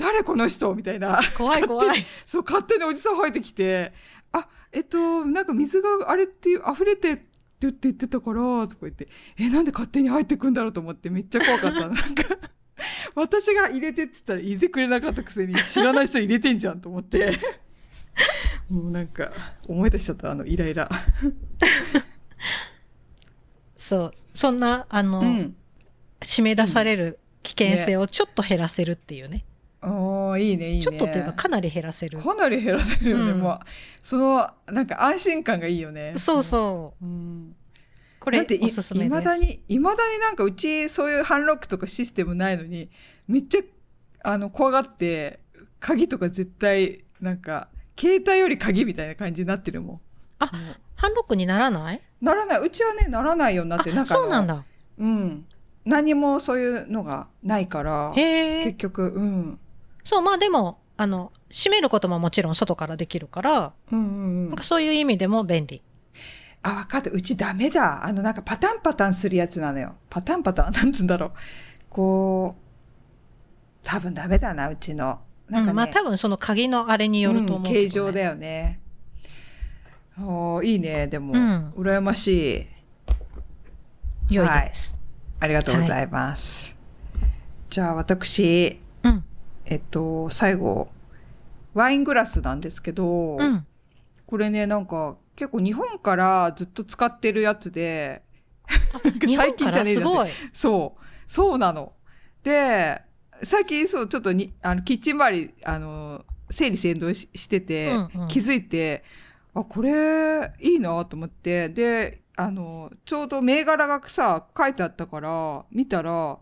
[0.00, 0.74] 誰この人？
[0.74, 1.20] みたいな。
[1.36, 2.06] 怖い怖い。
[2.24, 3.92] そう、勝手におじさん入ってきて、
[4.32, 7.22] あ、えっと、なんか水があれっていう、溢れて
[7.60, 11.80] るって言ってたから、とか言って、え、なんで勝手に入ってくんだろうと思ってめっちゃ怖かった。
[11.88, 12.00] なんか、
[13.14, 17.38] 私が入れてって言ったら入れてくれなかったくせに知らない人入れてんじゃんと思って。
[18.70, 19.30] もうなんか、
[19.68, 20.88] 思い出しちゃった、あの、イライラ。
[23.76, 24.12] そう。
[24.32, 25.56] そんな、あの、うん。
[26.20, 29.44] 締め出される危険性をちょっと減らせるっていうね。
[29.46, 29.49] あ
[29.82, 30.82] あ、いいね、いいね。
[30.82, 32.18] ちょっとっていうかかなり減らせる。
[32.18, 33.30] かなり減らせるよね。
[33.32, 33.58] うんもう、
[34.02, 36.14] その、なんか安心感がいいよね。
[36.16, 37.04] そうそう。
[37.04, 37.56] うん。
[38.18, 39.06] これだっていおすすめです。
[39.06, 42.90] いまだに、いまだになんかうちそういうハンロックとかシステムないのに、
[43.26, 43.60] めっちゃ、
[44.24, 45.40] あの、怖がって、
[45.78, 47.68] 鍵とか絶対、なんか、
[47.98, 50.00] 携帯より鍵みたいな感じになってるもん。
[50.40, 50.52] あも
[50.94, 51.96] ハンロックにならない？
[52.20, 52.60] うならない。
[52.60, 54.46] うちはね、ならないようになって、なんあかそうなん。
[54.46, 54.64] だ。
[54.98, 55.46] うん。
[55.86, 58.12] 何もそういうのがないから。
[58.14, 59.59] 結局、うん。
[60.04, 65.82] そう、まあでも、あの、閉めることももちろん外からできるから、うんうんうんなんかそういう意味でも便利。
[66.62, 67.10] あ、わかった。
[67.10, 68.04] うちダメだ。
[68.04, 69.94] あの、なんかパタンパタンするやつなのよ。
[70.10, 71.32] パタンパタン なんつうんだろう。
[71.88, 75.20] こう、多分ダメだな、うちの。
[75.48, 78.80] なんかね、うんまあ多分その鍵のあれによると思うねん形状だよね。
[80.18, 82.68] おーいいね、でも、うん羨まし
[84.28, 84.34] い。
[84.34, 84.98] 良いです。
[85.40, 86.76] ありがとうございます。
[87.70, 88.89] じゃあ、私、うん。
[89.70, 90.88] えっと、最後、
[91.74, 93.66] ワイングラスなんですけど、うん。
[94.26, 98.22] これね、なんか、結構日本からずっと使ってるやつで、
[99.34, 100.28] 最近じゃねえじゃん。
[100.52, 101.00] そう。
[101.26, 101.92] そうなの。
[102.42, 103.00] で、
[103.44, 109.04] 最近そう、ちょっとに、あの、キッチン周り、あの、整理整頓ししてて、うんうん気づいて、
[109.54, 116.38] あ、これ、いいなと思って、で、あの、ちょうど銘柄がさ、書いてあったから、見たら、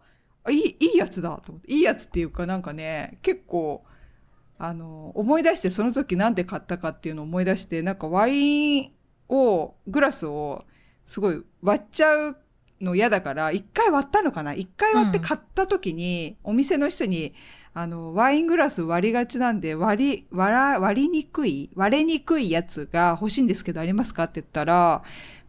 [0.49, 1.73] あいい、いいやつだと思って。
[1.73, 3.85] いいやつっていうかなんかね、結構、
[4.59, 8.93] あの、思い出して、その時なんで買ったかっていうのを思い出して、なんかワイン
[9.29, 10.65] を、グラスを、
[11.05, 12.37] すごい割っちゃう
[12.81, 14.55] の嫌だから、一回割ったのかな？
[14.55, 17.35] 一回割って買った時に、お店の人に、
[17.73, 25.03] あの、ワイングラス割りがちなんで、割り、割ら、割りにくい割れにくいやつが欲しいんですけど、ありますかって言ったら、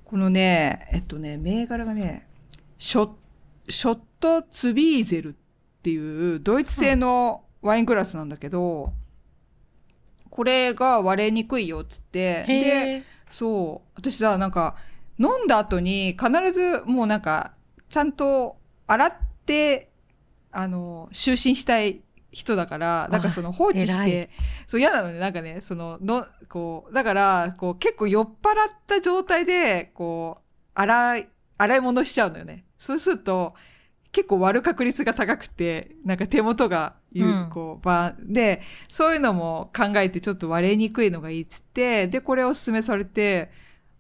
[0.06, 2.28] このね、えっとね、銘柄がね、
[2.78, 3.10] ショッ、
[3.70, 8.94] ショットツビーゼルっていうドイツ製のワイングラスなんだけど、
[10.30, 13.90] これが割れにくいよっつって、で、そう。
[13.96, 14.76] 私さ、なんか、
[15.18, 17.54] 飲んだ後に必ずもうなんか、
[17.90, 18.58] ちゃんと
[18.88, 19.14] 洗っ
[19.46, 19.90] て、
[20.52, 22.02] あの、就寝したい
[22.32, 24.30] 人だから、なんかその放置し偉て、
[24.68, 30.42] そう嫌なのね、なんかね、その、の、こう、だから、こう結構酔っ払った状態で、こう、
[30.74, 32.66] 洗い、洗い物しちゃうのよね。
[32.78, 33.56] そうすると、
[34.12, 43.52] 結構割る確率が高くて、なんか手元が言う、うんこう、ばで、そういうのも考えてちょっと割れにくいのがいいっつって、で、これおすすめされて、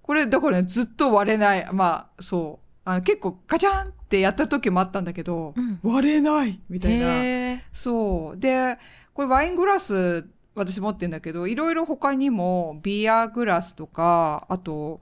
[0.01, 1.67] これ、だからね、ずっと割れない。
[1.71, 2.69] まあ、そう。
[2.85, 7.61] あの結構ガチャンってやった時もあったんだけど、うん割れないみたいな。
[7.71, 8.39] そう。
[8.39, 8.79] で、
[9.13, 15.01] これワイングラス、私持ってんだけど、いろいろ他にも、ビアグラスとか、あと、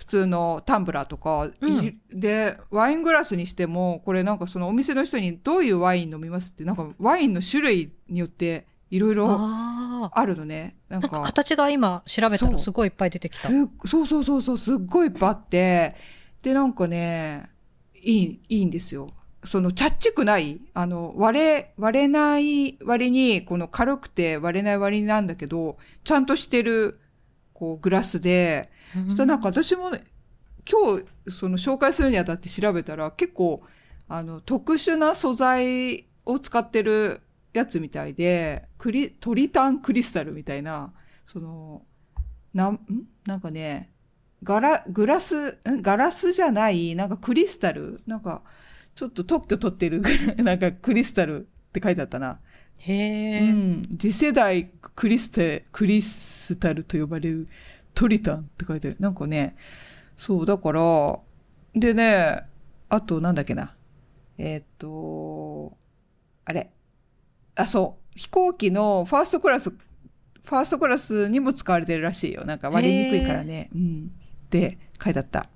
[0.00, 10.78] 普通のタンブラーとか、うんいで、ワイングラスにしても、これなんかそのお店の人にどういうワイン飲みますって、なんかワインの種類によっていろいろああるのね。
[10.88, 13.48] なんかか、形が今調べたらすごいいっぱい出てきた。
[13.48, 15.94] そうそうそうそう、すっごいいっぱいあって、
[16.40, 17.50] で、なんかね、
[18.02, 19.08] いい、いいんですよ。
[19.44, 26.99] その、ちゃっちくない、あの、割れ、割れない割に、この軽くて割れない割になんだけど、ちゃんとしてる、
[27.60, 29.04] こう、グラスで、うん。
[29.04, 30.04] そしたらなんか私もね、
[30.68, 33.62] 今日、その紹介するにあたって調べたら、結構、
[34.08, 37.20] あの、特殊な素材を使ってる
[37.52, 40.92] やつみたいで、クリ、トリタンクリスタルみたいな、
[41.26, 41.82] その、
[42.54, 42.80] なん、ん？
[43.26, 43.90] なんかね、
[44.42, 45.82] ガラ、グラス、ん？
[45.82, 48.00] ガラスじゃない、なんかクリスタル？
[48.06, 48.42] なんか、
[48.94, 50.02] ちょっと特許取ってる
[50.38, 52.40] なんかクリスタルって書いてあったな。
[52.80, 53.82] へえ、うん。
[53.98, 57.46] 次世代クリステ、クリスタルと呼ばれる
[57.94, 58.96] トリタンって書いてある。
[58.98, 59.56] なんかね、
[60.16, 61.18] そう、だから、
[61.74, 62.44] でね、
[62.88, 63.74] あとなんだっけな。
[64.38, 65.76] えーっと、
[66.44, 66.70] あれ。
[67.54, 68.18] あ、そう。
[68.18, 72.44] 飛行機のファーストクラス、ファーストクラスにも使われてるらしいよ。
[72.44, 73.68] なんか割れにくいからね。
[73.74, 74.10] うん。
[74.46, 75.48] って書いてあった。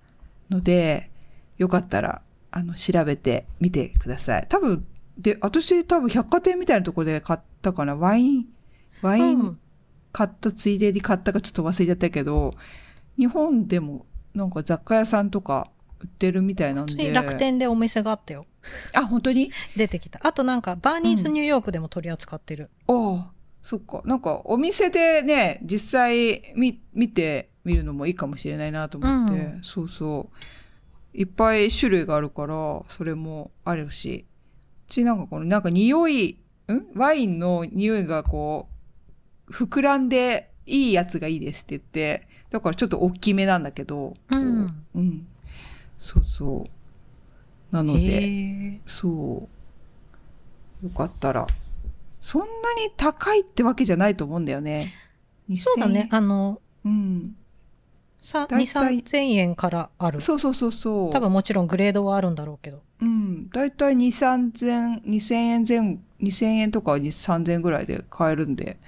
[0.51, 1.11] ので、
[1.57, 4.47] よかったら、あの、調べてみてください。
[4.49, 4.87] 多分、
[5.18, 7.96] で、私多分百貨店みたいなところで買ったかな。
[7.96, 8.46] ワイン、
[9.02, 9.58] ワインうん
[10.12, 12.52] 買ったついでに買ったかちょっと忘れちゃったけど、
[13.18, 17.12] 日本でもなんか雑貨屋さんとか売ってるみたいなんで。
[17.12, 18.46] 楽天でお店があったよ。
[18.92, 19.50] あ、本当に？
[19.76, 20.20] 出てきた。
[20.22, 22.70] あとなんか、バーニーズニューヨークでも取り扱ってる。
[22.86, 24.02] ああ、そっか。
[24.04, 29.34] なんかお店でね、実際見、見てみるのもいいかもしれないなと思って。
[29.34, 30.36] うんそうそう。
[31.12, 34.26] いっぱい種類があるから、それもあるし。
[34.89, 36.99] うちなんかこの、なんか匂い、ん？
[36.99, 38.68] ワインの匂いがこ
[39.49, 45.26] う、膨らんでいいやつがいいですって言って、だからちょっと大きめなんだけど、こうんうん。
[45.99, 46.64] そうそ
[47.72, 47.74] う。
[47.74, 48.80] なので。
[48.87, 49.49] そ
[50.82, 50.87] う。
[50.87, 51.47] よかったら。
[52.20, 54.93] そんなに高いってわけじゃないと思うんだよね。
[55.57, 56.09] そうだね。
[56.11, 57.37] 2000あの、うん。
[58.25, 60.20] さ、2、だいたい3000円からある。
[60.20, 61.12] そうそうそうそう。
[61.12, 62.83] 多分もちろんグレードはあるんだろうけど。
[63.03, 63.51] うん。
[63.51, 68.79] だいたい2、3000、2000円前後、2000円とか2、3000円ぐらいで買えるんで、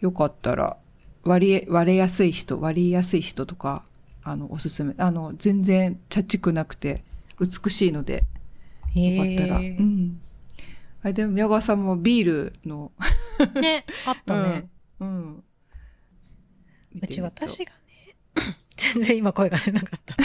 [0.00, 0.76] よかったら、
[1.24, 3.84] 割れ、割れやすい人、割りやすい人とか、
[4.22, 4.94] あの、おすすめ。
[4.98, 7.02] あの、全然、チャチくなくて、
[7.40, 8.22] 美しいので、
[8.94, 9.58] へよかったら。
[9.58, 9.68] うえ。
[9.70, 10.20] ん。
[11.02, 12.92] あれでも、宮川さんもビールの、
[13.60, 14.68] ね、あったね。
[15.00, 15.42] うん。
[16.94, 17.80] 見うちてみると私がね、
[18.80, 20.16] 全然今声が出なかった。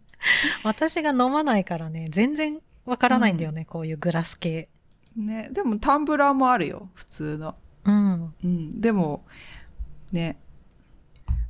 [0.64, 4.68] 私が飲まないからね、全然わからないんだよね、こういうグラス系。
[5.16, 7.56] ね、でもタンブラーもあるよ、普通の。
[7.84, 8.34] うん。
[8.42, 8.80] うん。
[8.80, 9.26] でも、
[10.12, 10.38] ね。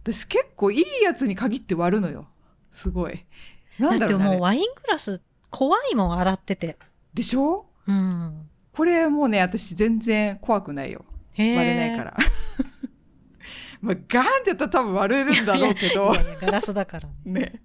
[0.02, 2.26] 私結構いいやつに限って割るのよ。
[2.70, 3.24] すごい。
[3.78, 4.24] なんだろうね。
[4.24, 5.20] だってもうワイングラス
[5.50, 6.76] 怖いもん、洗ってて。
[7.12, 7.66] でしょ？
[7.86, 8.48] うん。
[8.72, 11.04] これもうね、私全然怖くないよ。
[11.36, 12.16] 割れないから。
[13.80, 16.22] まあ、ガーンってやったら多分割れるんだろうけどいや。
[16.22, 17.62] いや、ガラスだから ね。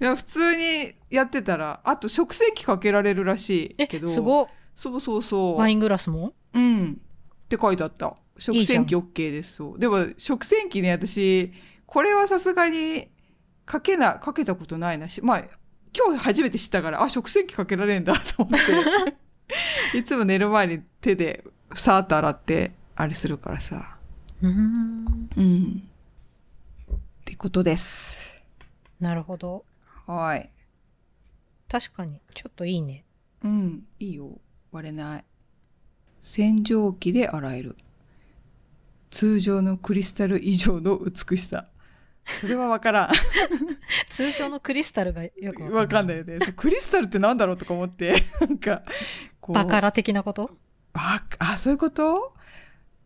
[0.00, 5.58] 普通にやってたら、あと食洗機かけられるらしいえけど。、すごっそうそうそう。
[5.58, 6.32] ワイングラスも？
[6.54, 7.00] うん。
[7.44, 8.16] って書いてあった。
[8.38, 9.54] 食洗機 OK です。
[9.56, 9.78] そう。
[9.78, 11.52] でも、食洗機ね、私、
[11.86, 13.08] これはさすがに、
[13.64, 15.44] かけな、かけたことないなし、まあ、
[15.94, 18.60] 今日初めて知ったから、あ、食洗機かけられんだと思っ
[19.92, 21.44] て、 いつも寝る前に手で
[21.74, 23.98] さーっと洗って、あれするからさ。
[24.42, 25.30] うーん。
[25.36, 25.82] うん。
[26.94, 28.42] ってことです。
[28.98, 29.64] なるほど。
[30.06, 30.50] はい。
[31.68, 33.04] 確かに、ちょっといいね。
[33.42, 34.40] うん、いいよ。
[34.72, 35.24] 割れない。
[36.20, 37.76] 洗浄機で洗える。
[39.10, 41.68] 通常のクリスタル以上の美しさ。
[42.40, 43.10] それはわからん。
[44.10, 46.38] 通常のクリスタルがよくわかんないよね。
[46.56, 48.82] クリスタルってなんだろうとか思って、なんか、
[49.40, 49.54] こう。
[49.54, 50.56] バカラ的なこと？
[50.94, 52.34] あ、あ、そういうこと？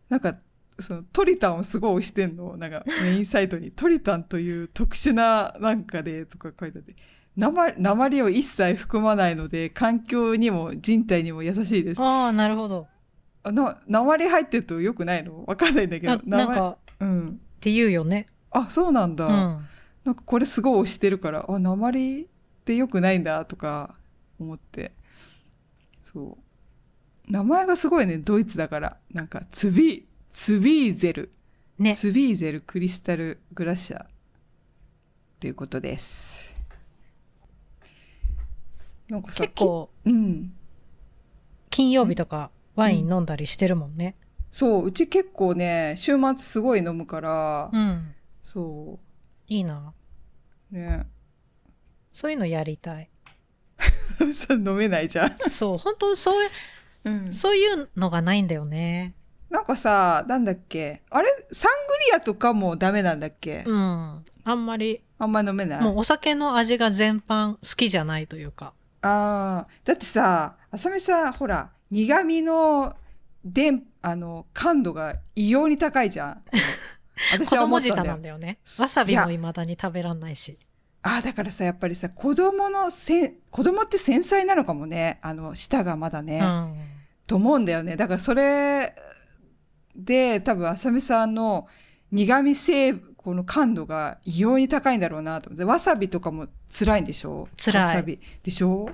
[0.09, 0.37] なんか、
[0.79, 2.57] そのトリタンをすごい押してんの。
[2.57, 6.95] なんかメインサイトにトリタンという特殊ななんかでとか書いてあって。
[7.35, 12.01] 鉛鉛を一切含まないので、環境にも人体にも優しいです。
[12.01, 12.87] ああ、なるほど。
[13.43, 15.45] あな鉛入ってると良くないの？
[15.45, 16.19] わかんないんだけどあ。
[16.25, 17.29] なんか、うん。
[17.29, 18.25] って言うよね。
[18.49, 19.27] あ、そうなんだ。
[19.27, 19.67] うん。
[20.03, 22.25] なんかこれすごい押してるから、あ、鉛っ
[22.65, 23.95] て良くないんだとか
[24.39, 24.93] 思って。
[26.01, 26.37] そ
[27.27, 27.31] う。
[27.31, 28.97] 名前がすごいね、ドイツだから。
[29.13, 31.31] なんか、ツビ、ツビーゼル。
[31.79, 31.95] ね。
[31.95, 34.07] ツビーゼルクリスタルグラシア。
[35.39, 36.55] ということです。
[39.09, 40.53] なんかさ、結構、きうん。
[41.69, 44.15] 金曜日とかワイン飲んだりしてるもんね。
[44.51, 48.15] そう、うち結構ね、週末すごい飲むから、うん。
[48.43, 48.99] そ
[49.47, 49.93] いいな。
[50.71, 50.75] う。
[50.75, 51.07] ね。
[52.11, 53.09] そういうのやりたい。
[54.33, 55.37] さ飲めないじゃん。
[55.49, 56.49] そう、本当そういう、
[57.05, 59.13] うんそういうのがないんだよね。
[59.49, 61.01] なんかさ、なんだっけ？
[61.09, 61.27] あれ？
[61.51, 64.25] サングリアとかもダメなんだっけ、うん。
[64.43, 68.73] あんまり、あんま飲めないもうお酒の味が全般好きじゃないというか。
[69.01, 72.95] ああ、だってさ、あさみさん、ほら、苦味の、
[73.45, 76.43] でん、あの、感度が異様に高いじゃん。
[77.33, 78.05] 私子は思ったんだよ。
[78.05, 78.59] なんだよね。
[78.63, 80.59] そわさびも未だに食べらんないし。
[81.03, 85.19] ああ、だからさ、やっぱりさ、子供のせん、子供って繊細なのかもね。
[85.21, 86.39] あの、舌がまだね。
[86.41, 86.75] うん。
[87.27, 87.95] と思うんだよね。
[87.95, 88.93] だからそれ
[89.97, 91.67] で、多分、あさみさんの
[92.11, 95.65] 苦味成分、この感度が異様に高いんだろうなと思って。
[95.65, 97.49] わさびとかも辛いんでしょ？
[97.57, 98.21] 辛いわさび。
[98.41, 98.89] でしょ？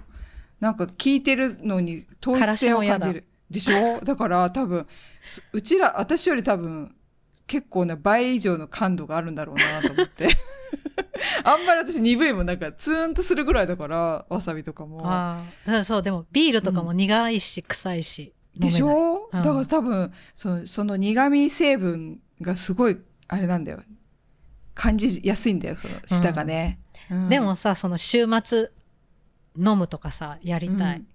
[0.60, 3.26] なんか聞いてるのに統一性を感じる。
[3.51, 3.99] でしょ？
[4.04, 4.88] だから多分、
[5.26, 6.95] すうちら、私より多分、
[7.45, 10.30] 結構な倍以上の感度があるんだろうなと思って。
[11.43, 15.01] あんまり私鈍いもんなんかツーンとするぐらいだから、わさびとかも。
[15.06, 15.84] ああ。
[15.84, 18.34] そう、でもビールとかも苦いし、臭いし。
[18.56, 23.82] でしょ、うんだから多分そ、その苦味成分がすごい、あれなんだよ。
[24.76, 26.80] 感じやすいんだよ、その舌がね。
[27.10, 28.70] うんでもさ、その週末
[29.58, 30.97] 飲むとかさ、やりたい。
[30.97, 31.08] うん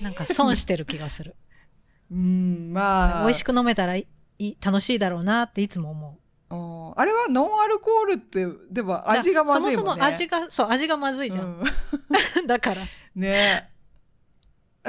[0.00, 1.36] なんか損してる気がする。
[2.10, 3.24] うん、まあ。
[3.24, 6.18] 美味しく飲めたらいい楽しいだろうなっていつも思
[6.50, 6.54] う。
[6.54, 9.74] うんあれはノンアルコールって、でも味がまずいもんね。
[9.74, 11.44] そもそも味が、そう、味がまずいじゃん。
[11.44, 12.82] うん だから、
[13.14, 13.70] ね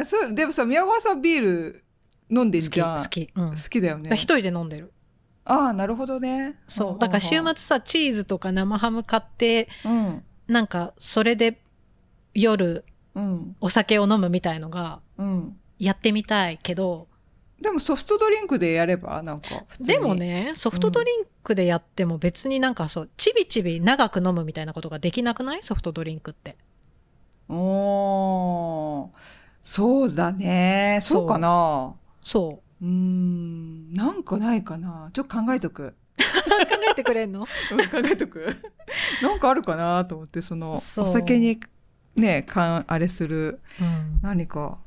[0.02, 1.84] あそう、でもさ、宮川さんビール
[2.30, 2.98] 飲んでん好き、じゃん。
[2.98, 3.30] 好き。
[3.36, 3.50] うん。
[3.52, 4.16] 好きだよね。
[4.16, 4.94] 一人で飲んでる。
[5.46, 6.60] ああ、なるほどね。
[6.68, 7.00] そう。
[7.00, 10.24] だから週末さ、チーズとか生ハム買って、うん。
[10.48, 11.62] なんか、それで
[12.34, 12.86] 夜
[13.16, 13.56] うん。
[13.60, 15.58] お酒を飲むみたいのが、うん。
[15.80, 17.08] やってみたいけど、
[17.62, 19.88] でもソフトドリンクでやればなんか普通に。
[19.88, 20.16] でも。
[20.16, 25.64] ね、ソフトドリンクでやっても別になんかそう、ちびちび長く飲むみたいなことができなくない？
[25.64, 26.56] ソフトドリンクって。
[27.50, 29.10] おー。
[29.72, 30.98] そうだね。
[31.04, 31.94] そうかな。
[32.24, 33.94] そうーん。
[33.94, 35.12] なんかないかな。
[35.14, 35.84] ちょっと考えとく。
[35.86, 35.92] う。
[36.18, 36.26] 考
[36.92, 37.42] えてくれんの？
[37.42, 37.44] う
[37.76, 38.48] ん考えとく。
[39.22, 41.60] なんかあるかなと思って、その、そうお酒に
[42.16, 44.20] ね、かん、あれするうん。
[44.24, 44.80] 何か。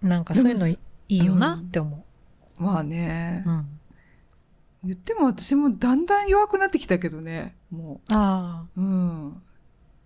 [0.00, 0.78] なんかそういうのい
[1.08, 2.02] いいよなって思
[2.58, 3.50] まあねう。
[3.50, 3.52] う。
[3.52, 3.66] ん。
[4.84, 7.54] 言っても私もだんだん弱くなってきたけどね。
[7.70, 8.80] もあう。
[8.80, 9.42] うん。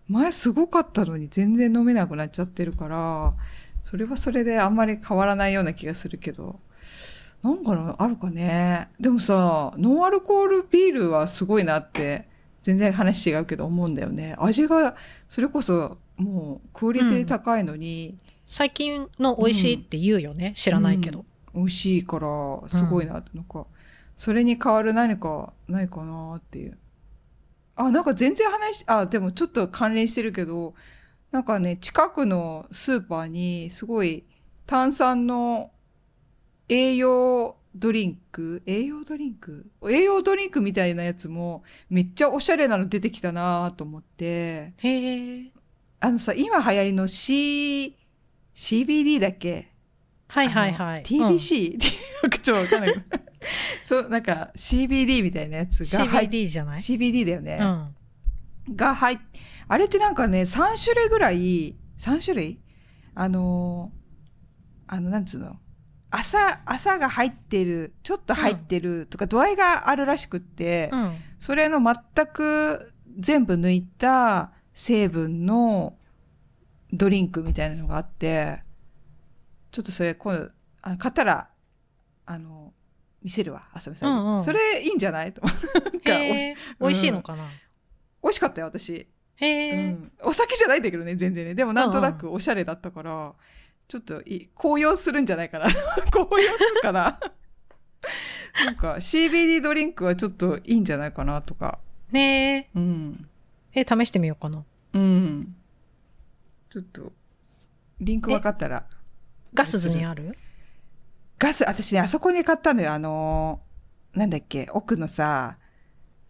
[0.08, 3.34] 前すごかったのに全然飲めなくなっちゃってるから、
[3.88, 6.58] それはそれであんまり変わらないような気がするけど。
[7.42, 8.88] なんかな、あるかね。
[8.98, 12.28] でもさ、ノンアルコールビールはすごいなって、
[12.64, 14.34] 全然話違うけど思うんだよね。
[14.38, 14.96] 味が、
[15.28, 20.52] それこそ、もう、クオリティ高いのに、最近の美味しいって言うよね。
[20.56, 21.24] 知らないけど。
[21.54, 23.66] 美味しいから、すごいなって、なんか、
[24.16, 26.76] それに代わる何かないかなっていう。
[27.76, 30.74] あ、なんか全然話、あ、でもちょっと関連してるけど、
[31.36, 34.24] なんかね、近くのスーパーに、すごい
[34.64, 35.70] 炭酸の
[36.66, 39.66] 栄養ドリンク栄養ドリンク？
[39.90, 45.52] 栄養ドリンクみたいなやつも、めっちゃおしゃれなの出てきたなと思って、へえ。
[46.00, 47.98] あのさ、今流行りの C、
[48.54, 49.70] CBD だっけ？
[50.28, 51.02] はいはいはい。
[51.02, 52.94] TBC、ちょっとわかんない。
[53.84, 57.58] そう、なんか CBD みたいなやつうんが入っ CBD じゃない？CBD だよね。
[57.60, 58.74] うん。
[58.74, 59.18] が入っ、
[59.68, 62.60] あれってなんかね、3種類ぐらい、3種類？
[63.14, 65.56] あのー、あの、なんつうの？
[66.10, 71.16] 朝、朝が入ってる、ちょっと入ってるとか度合いがあるらしくって、うん。
[71.38, 75.96] それの全く全部抜いた成分の
[76.92, 78.62] ドリンクみたいなのがあって、
[79.72, 80.50] ちょっとそれ今度、
[80.82, 81.48] あの買ったら、
[82.24, 82.72] あの、
[83.22, 84.20] 見せるわ、あさみさんに。
[84.22, 85.32] うんうんそれいいんじゃない？
[85.32, 85.58] と なんか。
[86.80, 87.48] 美味しいのかな？
[88.22, 89.08] 美味しかったよ、私。
[89.36, 89.88] へうえ。
[89.90, 90.12] ん。
[90.22, 91.54] お酒じゃないんだけどね、全然ね。
[91.54, 93.34] でもなんとなくおしゃれだったから、
[93.88, 95.66] ちょっといい、高揚するんじゃないかな。
[96.12, 97.20] 高揚するかな。
[98.64, 101.78] なんか CBD ドリンクはちょっといいんじゃないかなとか。
[102.10, 102.70] ねえ。
[102.74, 103.28] うん。
[103.74, 104.64] え、試してみようかな。
[104.94, 105.54] うん。
[106.72, 107.12] ちょっと、
[108.00, 108.86] リンク分かったら。
[109.52, 110.36] ガスズにある？
[111.38, 112.92] ガス、私ね、あそこに買ったのよ。
[112.92, 115.58] あのーなんだっけ、奥のさ、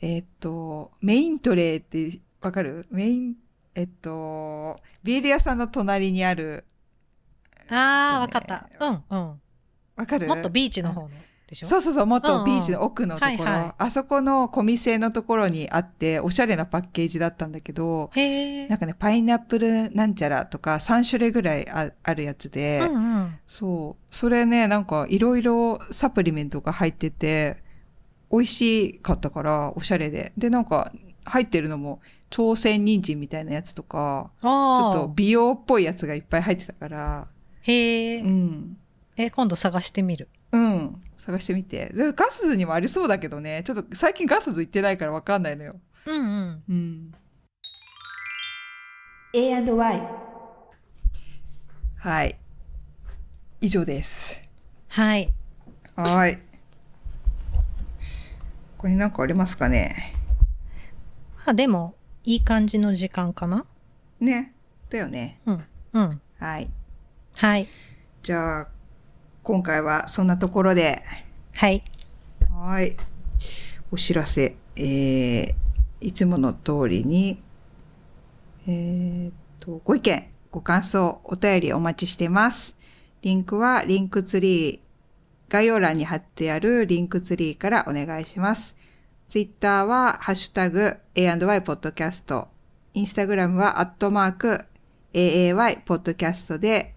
[0.01, 2.87] えーっと、メイントレーってわかる？
[2.91, 3.35] メイン、
[3.75, 6.65] えっと、ビール屋さんの隣にある、
[7.69, 8.69] ああ、わねかった。
[8.81, 9.41] うんうん。
[9.97, 10.27] わかる？
[10.27, 11.11] もっとビーチの方の？
[11.49, 11.67] でしょ？
[11.67, 18.11] そうそうそう、もっとビーチの奥のところ、はいはいあそこの小店のところにあって、おしゃれなパッケージだったんだけど。
[18.69, 23.39] なんかね、パイナップルなんちゃらとか3種類ぐらいああるやつで、うんうん。
[23.47, 24.15] そう。
[24.15, 27.63] それね、なんかいろいろサプリメントが入ってて、
[28.33, 30.33] 美味しかったから、おしゃれで。
[30.37, 30.91] で、なんか
[31.25, 32.01] 入ってるのも、
[32.31, 34.91] 朝鮮人参みたいなやつとか、ちょ。
[34.91, 37.29] っと美容っぽいやつがいっぱい入ってたから、
[37.63, 38.21] へえ。
[38.21, 38.77] うん。
[39.17, 40.29] え、今度探してみる。
[40.53, 41.03] うん。
[41.17, 41.87] 探してみて。
[41.93, 45.77] でガスズにもありそうだけどね、ちょっと最近ガスズ行ってないからわかんないのよ。
[46.05, 46.63] うんうん。
[46.69, 47.15] うん。
[49.35, 50.03] A&Y
[51.99, 52.39] はい。
[53.61, 54.41] 以上です。
[54.89, 55.33] はい。
[55.97, 56.37] はい。
[56.37, 56.43] こ
[58.79, 60.15] こになんかありますかね？
[61.45, 61.96] まあでも、
[62.27, 63.65] いい感じの時間かな？
[64.19, 64.53] ね。
[64.91, 65.39] だよね。
[65.47, 65.65] うん。
[65.93, 66.21] うん。
[66.41, 66.69] はい。
[67.37, 67.69] はい。
[68.21, 68.69] じゃあ、
[69.45, 71.05] 今回はそんなところで、
[71.55, 71.85] はい。
[72.51, 72.97] はい。
[73.93, 74.57] お知らせ。
[74.75, 75.55] えー、
[76.01, 77.41] いつもの通りに、
[78.67, 82.75] えーっと、ご意見、ご感想、お便りお待ちしてます。
[83.23, 84.81] リンクはリンクツリー、
[85.49, 88.75] 概要欄に貼ってあるリンクツリーからお願いします。
[89.29, 92.49] ツイッターは、ハッシュタグ、A&Y ポッドキャスト。
[92.95, 94.65] インスタグラムは、アットマーク、
[95.13, 96.95] AAY ポッドキャストで、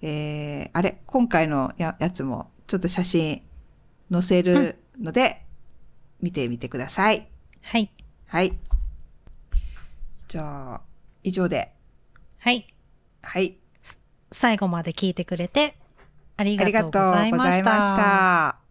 [0.00, 3.42] えー、あれ、今回のややつも、ちょっと写真
[4.10, 5.44] 載せるので、
[6.20, 7.28] 見てみてください。
[7.62, 7.92] はい。
[8.26, 8.58] はい。
[10.28, 10.80] じゃあ、
[11.22, 11.72] 以上で。
[12.38, 12.66] はい。
[13.22, 13.58] はい。
[14.32, 15.76] 最後まで聞いてくれて
[16.36, 18.67] ありがとうごありがとうざいましございましたた。